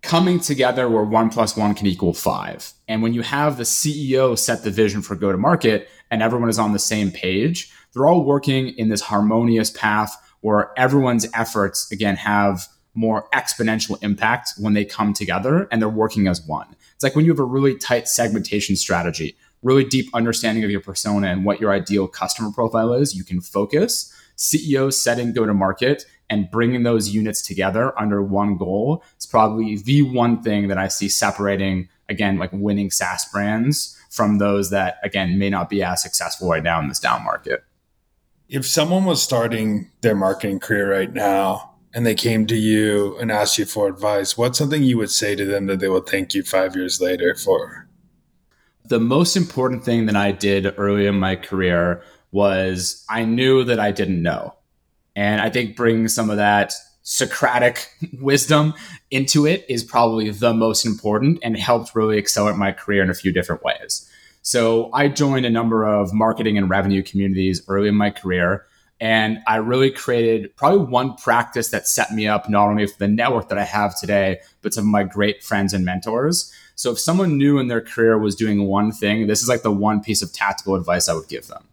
coming 0.03 0.41
together 0.41 0.89
where 0.91 1.05
one 1.05 1.31
plus 1.31 1.57
one 1.57 1.77
can 1.77 1.87
equal 1.87 2.13
five. 2.13 2.73
And 2.89 3.01
when 3.01 3.15
you 3.15 3.23
have 3.23 3.57
the 3.57 3.63
CEO 3.63 4.37
set 4.37 4.65
the 4.65 4.71
vision 4.73 5.01
for 5.01 5.15
go 5.15 5.31
to 5.31 5.39
market 5.39 5.89
and 6.11 6.25
everyone 6.25 6.49
is 6.49 6.59
on 6.59 6.73
the 6.73 6.81
same 6.81 7.13
page, 7.13 7.73
they're 7.95 8.09
all 8.09 8.25
working 8.25 8.71
in 8.71 8.89
this 8.89 9.03
harmonious 9.03 9.71
path 9.71 10.13
where 10.41 10.77
everyone's 10.77 11.29
efforts, 11.35 11.89
again, 11.93 12.17
have 12.17 12.67
more 12.95 13.29
exponential 13.31 14.03
impact 14.03 14.53
when 14.59 14.75
they 14.75 14.85
come 14.85 15.13
together 15.13 15.67
and 15.71 15.81
they're 15.81 15.89
working 15.89 16.29
as 16.29 16.43
one. 16.47 16.77
It's 16.95 17.03
like 17.03 17.17
when 17.17 17.25
you 17.25 17.31
have 17.31 17.39
a 17.39 17.45
really 17.45 17.77
tight 17.77 18.09
segmentation 18.09 18.77
strategy, 18.77 19.37
really 19.63 19.85
deep 19.85 20.07
understanding 20.15 20.65
of 20.65 20.71
your 20.71 20.81
persona 20.81 21.29
and 21.29 21.45
what 21.45 21.61
your 21.61 21.73
ideal 21.73 22.07
customer 22.07 22.51
profile 22.53 22.93
is, 22.93 23.15
you 23.15 23.25
can 23.25 23.41
focus. 23.41 24.15
CEOs 24.37 25.01
setting 25.01 25.33
go 25.33 25.47
to 25.47 25.55
market 25.55 26.05
and 26.29 26.51
bringing 26.51 26.83
those 26.83 27.11
units 27.11 27.43
together 27.43 27.99
under 28.01 28.23
one 28.23 28.57
goal 28.57 29.05
is 29.19 29.27
probably 29.27 29.77
the 29.77 30.03
one 30.03 30.43
thing 30.43 30.69
that 30.69 30.79
I 30.79 30.89
see 30.89 31.09
separating, 31.09 31.89
again, 32.09 32.39
like 32.39 32.51
winning 32.53 32.91
SaaS 32.91 33.27
brands 33.27 33.99
from 34.11 34.39
those 34.39 34.71
that, 34.71 34.97
again, 35.03 35.39
may 35.39 35.51
not 35.51 35.69
be 35.69 35.83
as 35.83 36.03
successful 36.03 36.49
right 36.49 36.63
now 36.63 36.81
in 36.81 36.89
this 36.89 36.99
down 36.99 37.23
market. 37.25 37.65
If 38.49 38.67
someone 38.67 39.05
was 39.05 39.23
starting 39.23 39.91
their 40.01 40.15
marketing 40.15 40.61
career 40.61 40.91
right 40.91 41.13
now, 41.13 41.72
and 41.95 42.07
they 42.07 42.15
came 42.15 42.47
to 42.47 42.57
you 42.57 43.17
and 43.19 43.31
asked 43.31 43.59
you 43.59 43.65
for 43.65 43.89
advice, 43.89 44.37
what's 44.37 44.59
something 44.59 44.83
you 44.83 44.99
would 44.99 45.11
say 45.11 45.35
to 45.37 45.45
them 45.45 45.67
that 45.67 45.81
they 45.81 45.89
will 45.89 46.01
thank 46.01 46.35
you 46.35 46.43
five 46.43 46.75
years 46.75 47.01
later 47.01 47.35
for? 47.35 47.89
The 48.87 49.01
most 49.01 49.37
important 49.37 49.85
thing 49.85 50.07
that 50.07 50.17
I 50.17 50.33
did 50.33 50.75
early 50.77 51.07
in 51.07 51.19
my 51.19 51.37
career 51.37 52.03
was 52.31 53.05
I 53.09 53.25
knew 53.25 53.65
that 53.65 53.79
I 53.79 53.93
didn't 53.93 54.23
know. 54.23 54.55
And 55.15 55.41
I 55.41 55.51
think 55.51 55.77
bringing 55.77 56.09
some 56.09 56.31
of 56.31 56.37
that 56.39 56.73
Socratic 57.03 57.89
wisdom 58.21 58.75
into 59.11 59.47
it 59.47 59.67
is 59.69 59.83
probably 59.83 60.31
the 60.31 60.55
most 60.55 60.87
important 60.87 61.41
and 61.43 61.57
helped 61.57 61.95
really 61.95 62.17
accelerate 62.17 62.57
my 62.57 62.73
career 62.73 63.03
in 63.03 63.11
a 63.11 63.15
few 63.15 63.33
different 63.33 63.63
ways. 63.63 64.09
So 64.43 64.91
I 64.93 65.09
joined 65.09 65.47
a 65.47 65.51
number 65.51 65.85
of 65.85 66.13
marketing 66.13 66.57
and 66.59 66.71
revenue 66.71 67.03
communities 67.03 67.63
early 67.69 67.89
in 67.89 67.95
my 67.95 68.11
career. 68.11 68.67
And 69.03 69.41
I 69.49 69.57
really 69.57 69.91
created 69.91 70.55
probably 70.55 70.87
one 70.87 71.17
practice 71.17 71.71
that 71.71 71.89
set 71.89 72.13
me 72.13 72.29
up 72.29 72.49
not 72.49 72.69
only 72.69 72.87
for 72.87 72.97
the 73.01 73.09
network 73.09 73.49
that 73.49 73.59
I 73.59 73.65
have 73.65 73.99
today, 73.99 74.39
but 74.61 74.73
some 74.73 74.85
of 74.85 74.91
my 74.93 75.03
great 75.03 75.43
friends 75.43 75.75
and 75.75 75.85
mentors. 75.85 76.53
So 76.77 76.93
if 76.93 77.01
someone 77.01 77.37
new 77.37 77.59
in 77.59 77.67
their 77.67 77.81
career 77.81 78.17
was 78.17 78.37
doing 78.37 78.69
one 78.69 78.93
thing, 78.93 79.27
this 79.27 79.43
is 79.43 79.49
like 79.49 79.63
the 79.63 79.73
one 79.73 80.03
piece 80.03 80.23
of 80.23 80.33
tactical 80.33 80.77
advice 80.77 81.09
I 81.09 81.15
would 81.15 81.27
give 81.27 81.49
them. 81.49 81.67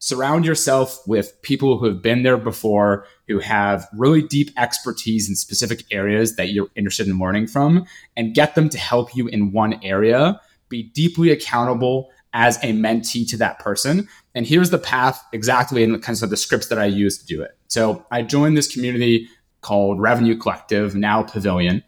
Surround 0.00 0.44
yourself 0.44 1.06
with 1.06 1.40
people 1.42 1.78
who 1.78 1.86
have 1.86 2.02
been 2.02 2.24
there 2.24 2.36
before, 2.36 3.06
who 3.28 3.38
have 3.38 3.86
really 3.96 4.20
deep 4.20 4.50
expertise 4.56 5.28
in 5.28 5.36
specific 5.36 5.84
areas 5.92 6.34
that 6.34 6.48
you're 6.48 6.66
interested 6.74 7.06
in 7.06 7.16
learning 7.16 7.46
from, 7.46 7.86
and 8.16 8.34
get 8.34 8.56
them 8.56 8.68
to 8.68 8.78
help 8.78 9.14
you 9.14 9.28
in 9.28 9.52
one 9.52 9.78
area. 9.84 10.40
Be 10.68 10.82
deeply 10.82 11.30
accountable 11.30 12.10
as 12.32 12.56
a 12.58 12.72
mentee 12.72 13.28
to 13.30 13.36
that 13.36 13.58
person. 13.58 14.08
And 14.34 14.46
here's 14.46 14.70
the 14.70 14.78
path 14.78 15.22
exactly 15.32 15.82
in 15.82 16.00
kind 16.00 16.22
of 16.22 16.30
the 16.30 16.36
scripts 16.36 16.68
that 16.68 16.78
I 16.78 16.86
use 16.86 17.18
to 17.18 17.26
do 17.26 17.42
it. 17.42 17.56
So 17.68 18.06
I 18.10 18.22
joined 18.22 18.56
this 18.56 18.72
community 18.72 19.28
called 19.60 20.00
Revenue 20.00 20.36
Collective, 20.36 20.94
now 20.94 21.22
Pavilion. 21.22 21.82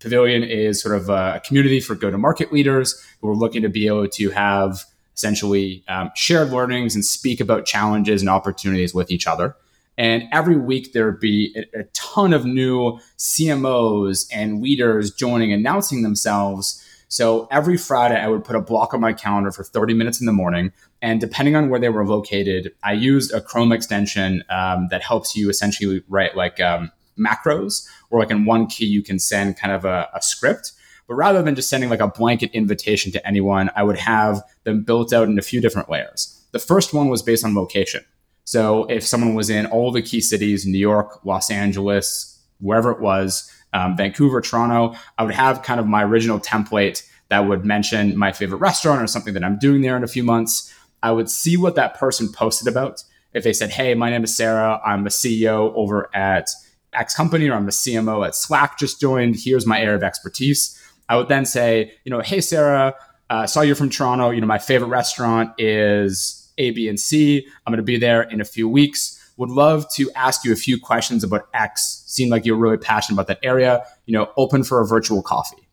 Pavilion 0.00 0.42
is 0.42 0.82
sort 0.82 0.96
of 0.96 1.08
a 1.08 1.40
community 1.44 1.80
for 1.80 1.94
go 1.94 2.10
to 2.10 2.18
market 2.18 2.52
leaders 2.52 3.02
who 3.20 3.28
are 3.28 3.36
looking 3.36 3.62
to 3.62 3.68
be 3.68 3.86
able 3.86 4.08
to 4.08 4.30
have 4.30 4.84
essentially 5.14 5.82
um, 5.88 6.10
shared 6.14 6.50
learnings 6.50 6.94
and 6.94 7.04
speak 7.04 7.40
about 7.40 7.64
challenges 7.64 8.20
and 8.20 8.28
opportunities 8.28 8.94
with 8.94 9.10
each 9.10 9.26
other. 9.26 9.56
And 9.98 10.24
every 10.30 10.58
week 10.58 10.92
there 10.92 11.06
would 11.06 11.20
be 11.20 11.56
a, 11.56 11.80
a 11.80 11.84
ton 11.94 12.34
of 12.34 12.44
new 12.44 12.98
CMOs 13.16 14.28
and 14.30 14.60
leaders 14.62 15.10
joining, 15.10 15.52
announcing 15.52 16.02
themselves 16.02 16.85
so 17.08 17.46
every 17.50 17.76
Friday, 17.76 18.20
I 18.20 18.28
would 18.28 18.44
put 18.44 18.56
a 18.56 18.60
block 18.60 18.92
on 18.92 19.00
my 19.00 19.12
calendar 19.12 19.52
for 19.52 19.62
30 19.62 19.94
minutes 19.94 20.20
in 20.20 20.26
the 20.26 20.32
morning. 20.32 20.72
And 21.00 21.20
depending 21.20 21.54
on 21.54 21.68
where 21.68 21.78
they 21.78 21.88
were 21.88 22.06
located, 22.06 22.72
I 22.82 22.92
used 22.94 23.32
a 23.32 23.40
Chrome 23.40 23.72
extension 23.72 24.42
um, 24.50 24.88
that 24.90 25.02
helps 25.02 25.36
you 25.36 25.48
essentially 25.48 26.02
write 26.08 26.36
like 26.36 26.60
um, 26.60 26.90
macros, 27.18 27.86
or 28.10 28.18
like 28.20 28.30
in 28.30 28.44
one 28.44 28.66
key, 28.66 28.86
you 28.86 29.02
can 29.02 29.18
send 29.18 29.56
kind 29.56 29.72
of 29.72 29.84
a, 29.84 30.08
a 30.14 30.20
script. 30.20 30.72
But 31.06 31.14
rather 31.14 31.42
than 31.42 31.54
just 31.54 31.70
sending 31.70 31.90
like 31.90 32.00
a 32.00 32.08
blanket 32.08 32.50
invitation 32.52 33.12
to 33.12 33.26
anyone, 33.26 33.70
I 33.76 33.84
would 33.84 33.98
have 33.98 34.42
them 34.64 34.82
built 34.82 35.12
out 35.12 35.28
in 35.28 35.38
a 35.38 35.42
few 35.42 35.60
different 35.60 35.88
layers. 35.88 36.44
The 36.50 36.58
first 36.58 36.92
one 36.92 37.08
was 37.08 37.22
based 37.22 37.44
on 37.44 37.54
location. 37.54 38.04
So 38.44 38.84
if 38.86 39.06
someone 39.06 39.34
was 39.34 39.50
in 39.50 39.66
all 39.66 39.92
the 39.92 40.02
key 40.02 40.20
cities, 40.20 40.66
New 40.66 40.78
York, 40.78 41.24
Los 41.24 41.50
Angeles, 41.50 42.40
wherever 42.60 42.90
it 42.90 43.00
was, 43.00 43.50
um, 43.76 43.94
Vancouver, 43.94 44.40
Toronto, 44.40 44.98
I 45.18 45.24
would 45.24 45.34
have 45.34 45.62
kind 45.62 45.78
of 45.78 45.86
my 45.86 46.02
original 46.02 46.40
template 46.40 47.06
that 47.28 47.40
would 47.40 47.64
mention 47.64 48.16
my 48.16 48.32
favorite 48.32 48.58
restaurant 48.58 49.02
or 49.02 49.06
something 49.06 49.34
that 49.34 49.44
I'm 49.44 49.58
doing 49.58 49.82
there 49.82 49.96
in 49.98 50.02
a 50.02 50.08
few 50.08 50.22
months. 50.22 50.72
I 51.02 51.12
would 51.12 51.28
see 51.28 51.58
what 51.58 51.74
that 51.74 51.94
person 51.94 52.32
posted 52.32 52.68
about. 52.68 53.04
If 53.34 53.44
they 53.44 53.52
said, 53.52 53.70
Hey, 53.70 53.94
my 53.94 54.08
name 54.08 54.24
is 54.24 54.34
Sarah, 54.34 54.80
I'm 54.82 55.06
a 55.06 55.10
CEO 55.10 55.74
over 55.74 56.08
at 56.14 56.48
X 56.94 57.14
company, 57.14 57.48
or 57.48 57.54
I'm 57.54 57.68
a 57.68 57.70
CMO 57.70 58.26
at 58.26 58.34
Slack, 58.34 58.78
just 58.78 58.98
joined, 58.98 59.36
here's 59.38 59.66
my 59.66 59.78
area 59.78 59.96
of 59.96 60.02
expertise. 60.02 60.82
I 61.10 61.18
would 61.18 61.28
then 61.28 61.44
say, 61.44 61.92
you 62.04 62.10
know, 62.10 62.20
Hey, 62.20 62.40
Sarah, 62.40 62.94
uh, 63.28 63.46
saw 63.46 63.60
you're 63.60 63.76
from 63.76 63.90
Toronto. 63.90 64.30
You 64.30 64.40
know, 64.40 64.46
my 64.46 64.58
favorite 64.58 64.88
restaurant 64.88 65.50
is 65.58 66.50
A, 66.56 66.70
B, 66.70 66.88
and 66.88 66.98
C. 66.98 67.46
I'm 67.66 67.72
going 67.72 67.76
to 67.76 67.82
be 67.82 67.98
there 67.98 68.22
in 68.22 68.40
a 68.40 68.44
few 68.44 68.70
weeks 68.70 69.22
would 69.36 69.50
love 69.50 69.86
to 69.94 70.10
ask 70.12 70.44
you 70.44 70.52
a 70.52 70.56
few 70.56 70.80
questions 70.80 71.22
about 71.22 71.48
X. 71.52 72.04
Seemed 72.06 72.30
like 72.30 72.46
you're 72.46 72.56
really 72.56 72.78
passionate 72.78 73.16
about 73.16 73.26
that 73.28 73.40
area. 73.42 73.84
You 74.06 74.14
know, 74.14 74.30
open 74.36 74.64
for 74.64 74.80
a 74.80 74.86
virtual 74.86 75.22
coffee. 75.22 75.66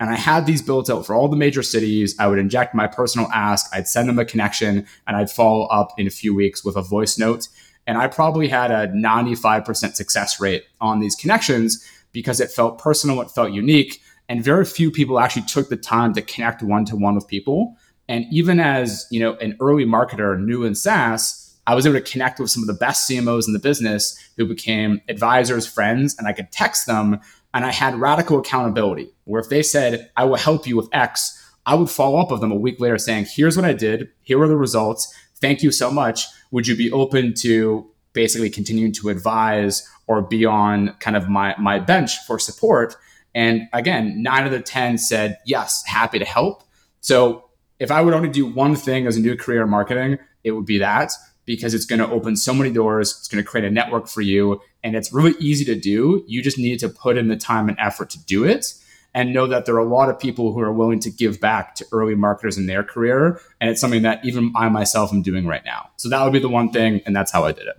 And 0.00 0.10
I 0.10 0.14
had 0.14 0.46
these 0.46 0.62
built 0.62 0.88
out 0.88 1.04
for 1.06 1.14
all 1.14 1.28
the 1.28 1.36
major 1.36 1.62
cities. 1.62 2.14
I 2.20 2.28
would 2.28 2.38
inject 2.38 2.74
my 2.74 2.86
personal 2.86 3.28
ask, 3.34 3.66
I'd 3.74 3.88
send 3.88 4.08
them 4.08 4.18
a 4.18 4.24
connection, 4.24 4.86
and 5.06 5.16
I'd 5.16 5.30
follow 5.30 5.66
up 5.66 5.92
in 5.98 6.06
a 6.06 6.10
few 6.10 6.34
weeks 6.34 6.64
with 6.64 6.76
a 6.76 6.82
voice 6.82 7.18
note. 7.18 7.48
And 7.86 7.98
I 7.98 8.06
probably 8.06 8.48
had 8.48 8.70
a 8.70 8.86
95% 8.88 9.94
success 9.94 10.40
rate 10.40 10.64
on 10.80 11.00
these 11.00 11.16
connections 11.16 11.84
because 12.12 12.38
it 12.38 12.50
felt 12.50 12.78
personal, 12.78 13.20
it 13.22 13.30
felt 13.30 13.50
unique. 13.52 14.00
And 14.28 14.44
very 14.44 14.64
few 14.64 14.90
people 14.90 15.18
actually 15.18 15.46
took 15.46 15.68
the 15.68 15.76
time 15.76 16.12
to 16.14 16.22
connect 16.22 16.62
one 16.62 16.84
to 16.84 16.96
one 16.96 17.14
with 17.14 17.26
people. 17.26 17.76
And 18.08 18.24
even 18.30 18.60
as, 18.60 19.06
you 19.10 19.20
know, 19.20 19.34
an 19.36 19.56
early 19.58 19.84
marketer 19.84 20.38
new 20.38 20.64
in 20.64 20.74
SaaS, 20.74 21.47
I 21.68 21.74
was 21.74 21.84
able 21.84 22.00
to 22.00 22.10
connect 22.10 22.40
with 22.40 22.50
some 22.50 22.62
of 22.62 22.66
the 22.66 22.72
best 22.72 23.08
CMOs 23.08 23.46
in 23.46 23.52
the 23.52 23.58
business 23.58 24.18
who 24.38 24.46
became 24.46 25.02
advisors, 25.06 25.66
friends, 25.66 26.16
and 26.18 26.26
I 26.26 26.32
could 26.32 26.50
text 26.50 26.86
them. 26.86 27.20
And 27.52 27.62
I 27.62 27.72
had 27.72 28.00
radical 28.00 28.38
accountability 28.38 29.10
where 29.24 29.38
if 29.38 29.50
they 29.50 29.62
said, 29.62 30.10
I 30.16 30.24
will 30.24 30.38
help 30.38 30.66
you 30.66 30.78
with 30.78 30.88
X, 30.94 31.38
I 31.66 31.74
would 31.74 31.90
follow 31.90 32.20
up 32.20 32.30
with 32.30 32.40
them 32.40 32.52
a 32.52 32.56
week 32.56 32.80
later 32.80 32.96
saying, 32.96 33.26
here's 33.28 33.54
what 33.54 33.66
I 33.66 33.74
did. 33.74 34.08
Here 34.22 34.40
are 34.40 34.48
the 34.48 34.56
results. 34.56 35.14
Thank 35.42 35.62
you 35.62 35.70
so 35.70 35.90
much. 35.90 36.24
Would 36.52 36.66
you 36.66 36.74
be 36.74 36.90
open 36.90 37.34
to 37.40 37.86
basically 38.14 38.48
continuing 38.48 38.92
to 38.92 39.10
advise 39.10 39.86
or 40.06 40.22
be 40.22 40.46
on 40.46 40.94
kind 41.00 41.18
of 41.18 41.28
my, 41.28 41.54
my 41.58 41.78
bench 41.78 42.16
for 42.26 42.38
support? 42.38 42.96
And 43.34 43.68
again, 43.74 44.22
nine 44.22 44.46
of 44.46 44.52
the 44.52 44.60
10 44.60 44.96
said, 44.96 45.36
yes, 45.44 45.84
happy 45.84 46.18
to 46.18 46.24
help. 46.24 46.64
So 47.02 47.50
if 47.78 47.90
I 47.90 48.00
would 48.00 48.14
only 48.14 48.30
do 48.30 48.46
one 48.46 48.74
thing 48.74 49.06
as 49.06 49.18
a 49.18 49.20
new 49.20 49.36
career 49.36 49.64
in 49.64 49.68
marketing, 49.68 50.16
it 50.44 50.52
would 50.52 50.64
be 50.64 50.78
that 50.78 51.12
because 51.48 51.72
it's 51.72 51.86
going 51.86 51.98
to 51.98 52.08
open 52.10 52.36
so 52.36 52.52
many 52.52 52.70
doors. 52.70 53.16
It's 53.18 53.26
going 53.26 53.42
to 53.42 53.50
create 53.50 53.66
a 53.66 53.70
network 53.70 54.06
for 54.06 54.20
you. 54.20 54.60
And 54.84 54.94
it's 54.94 55.14
really 55.14 55.34
easy 55.40 55.64
to 55.64 55.74
do. 55.74 56.22
You 56.28 56.42
just 56.42 56.58
need 56.58 56.78
to 56.80 56.90
put 56.90 57.16
in 57.16 57.28
the 57.28 57.36
time 57.36 57.70
and 57.70 57.78
effort 57.80 58.10
to 58.10 58.24
do 58.26 58.44
it 58.44 58.74
and 59.14 59.32
know 59.32 59.46
that 59.46 59.64
there 59.64 59.74
are 59.74 59.78
a 59.78 59.88
lot 59.88 60.10
of 60.10 60.20
people 60.20 60.52
who 60.52 60.60
are 60.60 60.70
willing 60.70 61.00
to 61.00 61.10
give 61.10 61.40
back 61.40 61.74
to 61.76 61.86
early 61.90 62.14
marketers 62.14 62.58
in 62.58 62.66
their 62.66 62.84
career. 62.84 63.40
And 63.62 63.70
it's 63.70 63.80
something 63.80 64.02
that 64.02 64.22
even 64.26 64.52
I 64.54 64.68
myself 64.68 65.10
am 65.10 65.22
doing 65.22 65.46
right 65.46 65.64
now. 65.64 65.88
So 65.96 66.10
that 66.10 66.22
would 66.22 66.34
be 66.34 66.38
the 66.38 66.50
one 66.50 66.70
thing. 66.70 67.00
And 67.06 67.16
that's 67.16 67.32
how 67.32 67.44
I 67.44 67.52
did 67.52 67.66
it. 67.66 67.76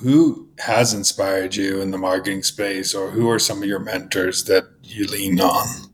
Who 0.00 0.48
has 0.60 0.94
inspired 0.94 1.56
you 1.56 1.80
in 1.80 1.90
the 1.90 1.98
marketing 1.98 2.44
space, 2.44 2.94
or 2.94 3.10
who 3.10 3.28
are 3.28 3.40
some 3.40 3.62
of 3.62 3.68
your 3.68 3.80
mentors 3.80 4.44
that 4.44 4.64
you 4.84 5.06
lean 5.06 5.40
on? 5.40 5.89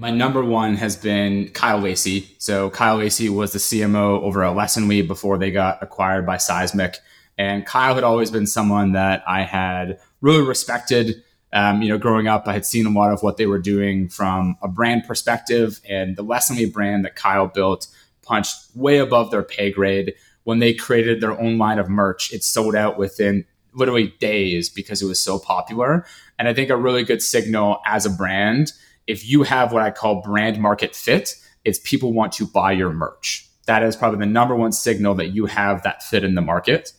My 0.00 0.12
number 0.12 0.44
one 0.44 0.76
has 0.76 0.94
been 0.94 1.48
Kyle 1.48 1.80
Lacey. 1.80 2.32
So 2.38 2.70
Kyle 2.70 2.98
Lacey 2.98 3.28
was 3.28 3.52
the 3.52 3.58
CMO 3.58 4.22
over 4.22 4.44
at 4.44 4.54
Lessonly 4.54 5.04
before 5.04 5.38
they 5.38 5.50
got 5.50 5.82
acquired 5.82 6.24
by 6.24 6.36
Seismic. 6.36 6.98
And 7.36 7.66
Kyle 7.66 7.96
had 7.96 8.04
always 8.04 8.30
been 8.30 8.46
someone 8.46 8.92
that 8.92 9.24
I 9.26 9.42
had 9.42 9.98
really 10.20 10.46
respected. 10.46 11.20
Um, 11.52 11.82
you 11.82 11.88
know, 11.88 11.98
growing 11.98 12.28
up, 12.28 12.46
I 12.46 12.52
had 12.52 12.64
seen 12.64 12.86
a 12.86 12.90
lot 12.90 13.12
of 13.12 13.24
what 13.24 13.38
they 13.38 13.46
were 13.46 13.58
doing 13.58 14.08
from 14.08 14.56
a 14.62 14.68
brand 14.68 15.02
perspective, 15.04 15.80
and 15.88 16.14
the 16.14 16.24
Lessonly 16.24 16.72
brand 16.72 17.04
that 17.04 17.16
Kyle 17.16 17.48
built 17.48 17.88
punched 18.22 18.54
way 18.76 18.98
above 18.98 19.32
their 19.32 19.42
pay 19.42 19.72
grade. 19.72 20.14
When 20.44 20.60
they 20.60 20.74
created 20.74 21.20
their 21.20 21.38
own 21.40 21.58
line 21.58 21.80
of 21.80 21.88
merch, 21.88 22.32
it 22.32 22.44
sold 22.44 22.76
out 22.76 22.98
within 22.98 23.46
literally 23.74 24.14
days 24.20 24.68
because 24.68 25.02
it 25.02 25.06
was 25.06 25.18
so 25.18 25.40
popular. 25.40 26.06
And 26.38 26.46
I 26.46 26.54
think 26.54 26.70
a 26.70 26.76
really 26.76 27.02
good 27.02 27.20
signal 27.20 27.80
as 27.84 28.06
a 28.06 28.10
brand 28.10 28.72
if 29.08 29.28
you 29.28 29.42
have 29.42 29.72
what 29.72 29.82
I 29.82 29.90
call 29.90 30.22
brand 30.22 30.60
market 30.60 30.94
fit, 30.94 31.34
it's 31.64 31.80
people 31.80 32.12
want 32.12 32.32
to 32.34 32.46
buy 32.46 32.72
your 32.72 32.92
merch. 32.92 33.48
That 33.66 33.82
is 33.82 33.96
probably 33.96 34.20
the 34.20 34.26
number 34.26 34.54
one 34.54 34.70
signal 34.70 35.16
that 35.16 35.28
you 35.28 35.46
have 35.46 35.82
that 35.82 36.02
fit 36.02 36.22
in 36.22 36.36
the 36.36 36.40
market. 36.40 36.92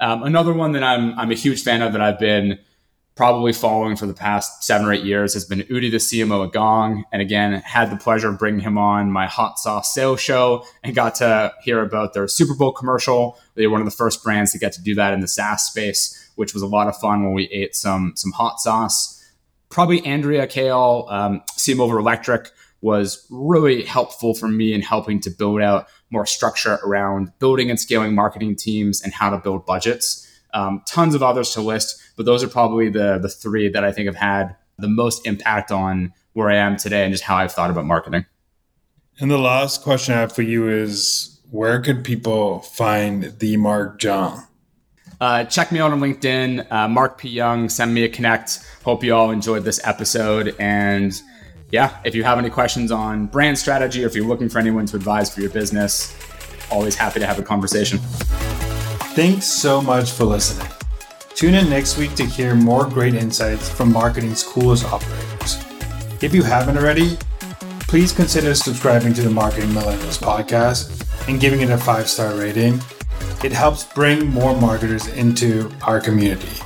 Um, 0.00 0.22
another 0.22 0.54
one 0.54 0.72
that 0.72 0.82
I'm 0.82 1.18
I'm 1.18 1.30
a 1.30 1.34
huge 1.34 1.62
fan 1.62 1.82
of 1.82 1.92
that 1.92 2.00
I've 2.00 2.18
been 2.18 2.58
probably 3.16 3.52
following 3.52 3.96
for 3.96 4.06
the 4.06 4.14
past 4.14 4.62
seven 4.62 4.86
or 4.86 4.92
eight 4.92 5.02
years 5.02 5.34
has 5.34 5.44
been 5.44 5.58
Udi, 5.62 5.90
the 5.90 5.96
CMO 5.96 6.46
at 6.46 6.52
Gong. 6.52 7.04
And 7.10 7.20
again, 7.20 7.52
had 7.62 7.90
the 7.90 7.96
pleasure 7.96 8.28
of 8.28 8.38
bringing 8.38 8.60
him 8.60 8.78
on 8.78 9.10
my 9.10 9.26
hot 9.26 9.58
sauce 9.58 9.92
sales 9.92 10.20
show 10.20 10.64
and 10.84 10.94
got 10.94 11.16
to 11.16 11.52
hear 11.62 11.82
about 11.82 12.14
their 12.14 12.28
Super 12.28 12.54
Bowl 12.54 12.70
commercial. 12.70 13.36
They 13.56 13.66
were 13.66 13.72
one 13.72 13.80
of 13.80 13.86
the 13.86 13.96
first 13.96 14.22
brands 14.22 14.52
to 14.52 14.58
get 14.60 14.72
to 14.74 14.82
do 14.82 14.94
that 14.94 15.12
in 15.14 15.18
the 15.18 15.26
SaaS 15.26 15.64
space, 15.64 16.30
which 16.36 16.54
was 16.54 16.62
a 16.62 16.68
lot 16.68 16.86
of 16.86 16.96
fun 16.96 17.24
when 17.24 17.32
we 17.32 17.48
ate 17.48 17.74
some, 17.74 18.12
some 18.14 18.30
hot 18.30 18.60
sauce. 18.60 19.17
Probably 19.70 20.04
Andrea 20.04 20.46
Kale, 20.46 21.06
um, 21.10 21.42
CMO 21.56 21.80
over 21.80 21.98
Electric, 21.98 22.50
was 22.80 23.26
really 23.30 23.84
helpful 23.84 24.34
for 24.34 24.48
me 24.48 24.72
in 24.72 24.80
helping 24.80 25.20
to 25.20 25.30
build 25.30 25.60
out 25.60 25.88
more 26.10 26.26
structure 26.26 26.78
around 26.84 27.32
building 27.38 27.70
and 27.70 27.78
scaling 27.78 28.14
marketing 28.14 28.56
teams 28.56 29.02
and 29.02 29.12
how 29.12 29.30
to 29.30 29.38
build 29.38 29.66
budgets. 29.66 30.24
Um, 30.54 30.82
tons 30.86 31.14
of 31.14 31.22
others 31.22 31.52
to 31.52 31.60
list, 31.60 32.00
but 32.16 32.24
those 32.24 32.42
are 32.42 32.48
probably 32.48 32.88
the 32.88 33.18
the 33.18 33.28
three 33.28 33.68
that 33.68 33.84
I 33.84 33.92
think 33.92 34.06
have 34.06 34.16
had 34.16 34.56
the 34.78 34.88
most 34.88 35.26
impact 35.26 35.70
on 35.70 36.14
where 36.32 36.48
I 36.48 36.56
am 36.56 36.76
today 36.76 37.04
and 37.04 37.12
just 37.12 37.24
how 37.24 37.36
I've 37.36 37.52
thought 37.52 37.70
about 37.70 37.84
marketing. 37.84 38.24
And 39.20 39.30
the 39.30 39.38
last 39.38 39.82
question 39.82 40.14
I 40.14 40.20
have 40.20 40.32
for 40.32 40.42
you 40.42 40.68
is 40.68 41.40
where 41.50 41.80
could 41.80 42.04
people 42.04 42.60
find 42.60 43.38
the 43.40 43.56
Mark 43.56 44.02
Jung? 44.02 44.47
Uh, 45.20 45.44
check 45.44 45.72
me 45.72 45.80
out 45.80 45.92
on 45.92 46.00
LinkedIn, 46.00 46.70
uh, 46.70 46.88
Mark 46.88 47.18
P. 47.18 47.28
Jung. 47.28 47.68
Send 47.68 47.92
me 47.92 48.04
a 48.04 48.08
connect. 48.08 48.60
Hope 48.84 49.02
you 49.02 49.14
all 49.14 49.30
enjoyed 49.30 49.64
this 49.64 49.80
episode. 49.84 50.54
And 50.58 51.20
yeah, 51.70 51.98
if 52.04 52.14
you 52.14 52.24
have 52.24 52.38
any 52.38 52.50
questions 52.50 52.92
on 52.92 53.26
brand 53.26 53.58
strategy 53.58 54.04
or 54.04 54.06
if 54.06 54.14
you're 54.14 54.26
looking 54.26 54.48
for 54.48 54.58
anyone 54.58 54.86
to 54.86 54.96
advise 54.96 55.34
for 55.34 55.40
your 55.40 55.50
business, 55.50 56.16
always 56.70 56.94
happy 56.94 57.20
to 57.20 57.26
have 57.26 57.38
a 57.38 57.42
conversation. 57.42 57.98
Thanks 59.14 59.46
so 59.46 59.82
much 59.82 60.12
for 60.12 60.24
listening. 60.24 60.70
Tune 61.34 61.54
in 61.54 61.68
next 61.68 61.98
week 61.98 62.14
to 62.14 62.24
hear 62.24 62.54
more 62.54 62.88
great 62.88 63.14
insights 63.14 63.68
from 63.68 63.92
marketing's 63.92 64.42
coolest 64.42 64.84
operators. 64.84 65.64
If 66.20 66.34
you 66.34 66.42
haven't 66.42 66.76
already, 66.76 67.16
please 67.80 68.12
consider 68.12 68.54
subscribing 68.54 69.14
to 69.14 69.22
the 69.22 69.30
Marketing 69.30 69.70
Millennials 69.70 70.18
podcast 70.18 71.28
and 71.28 71.40
giving 71.40 71.60
it 71.60 71.70
a 71.70 71.78
five 71.78 72.08
star 72.08 72.34
rating. 72.34 72.80
It 73.44 73.52
helps 73.52 73.84
bring 73.84 74.30
more 74.30 74.54
marketers 74.58 75.06
into 75.06 75.70
our 75.82 76.00
community. 76.00 76.60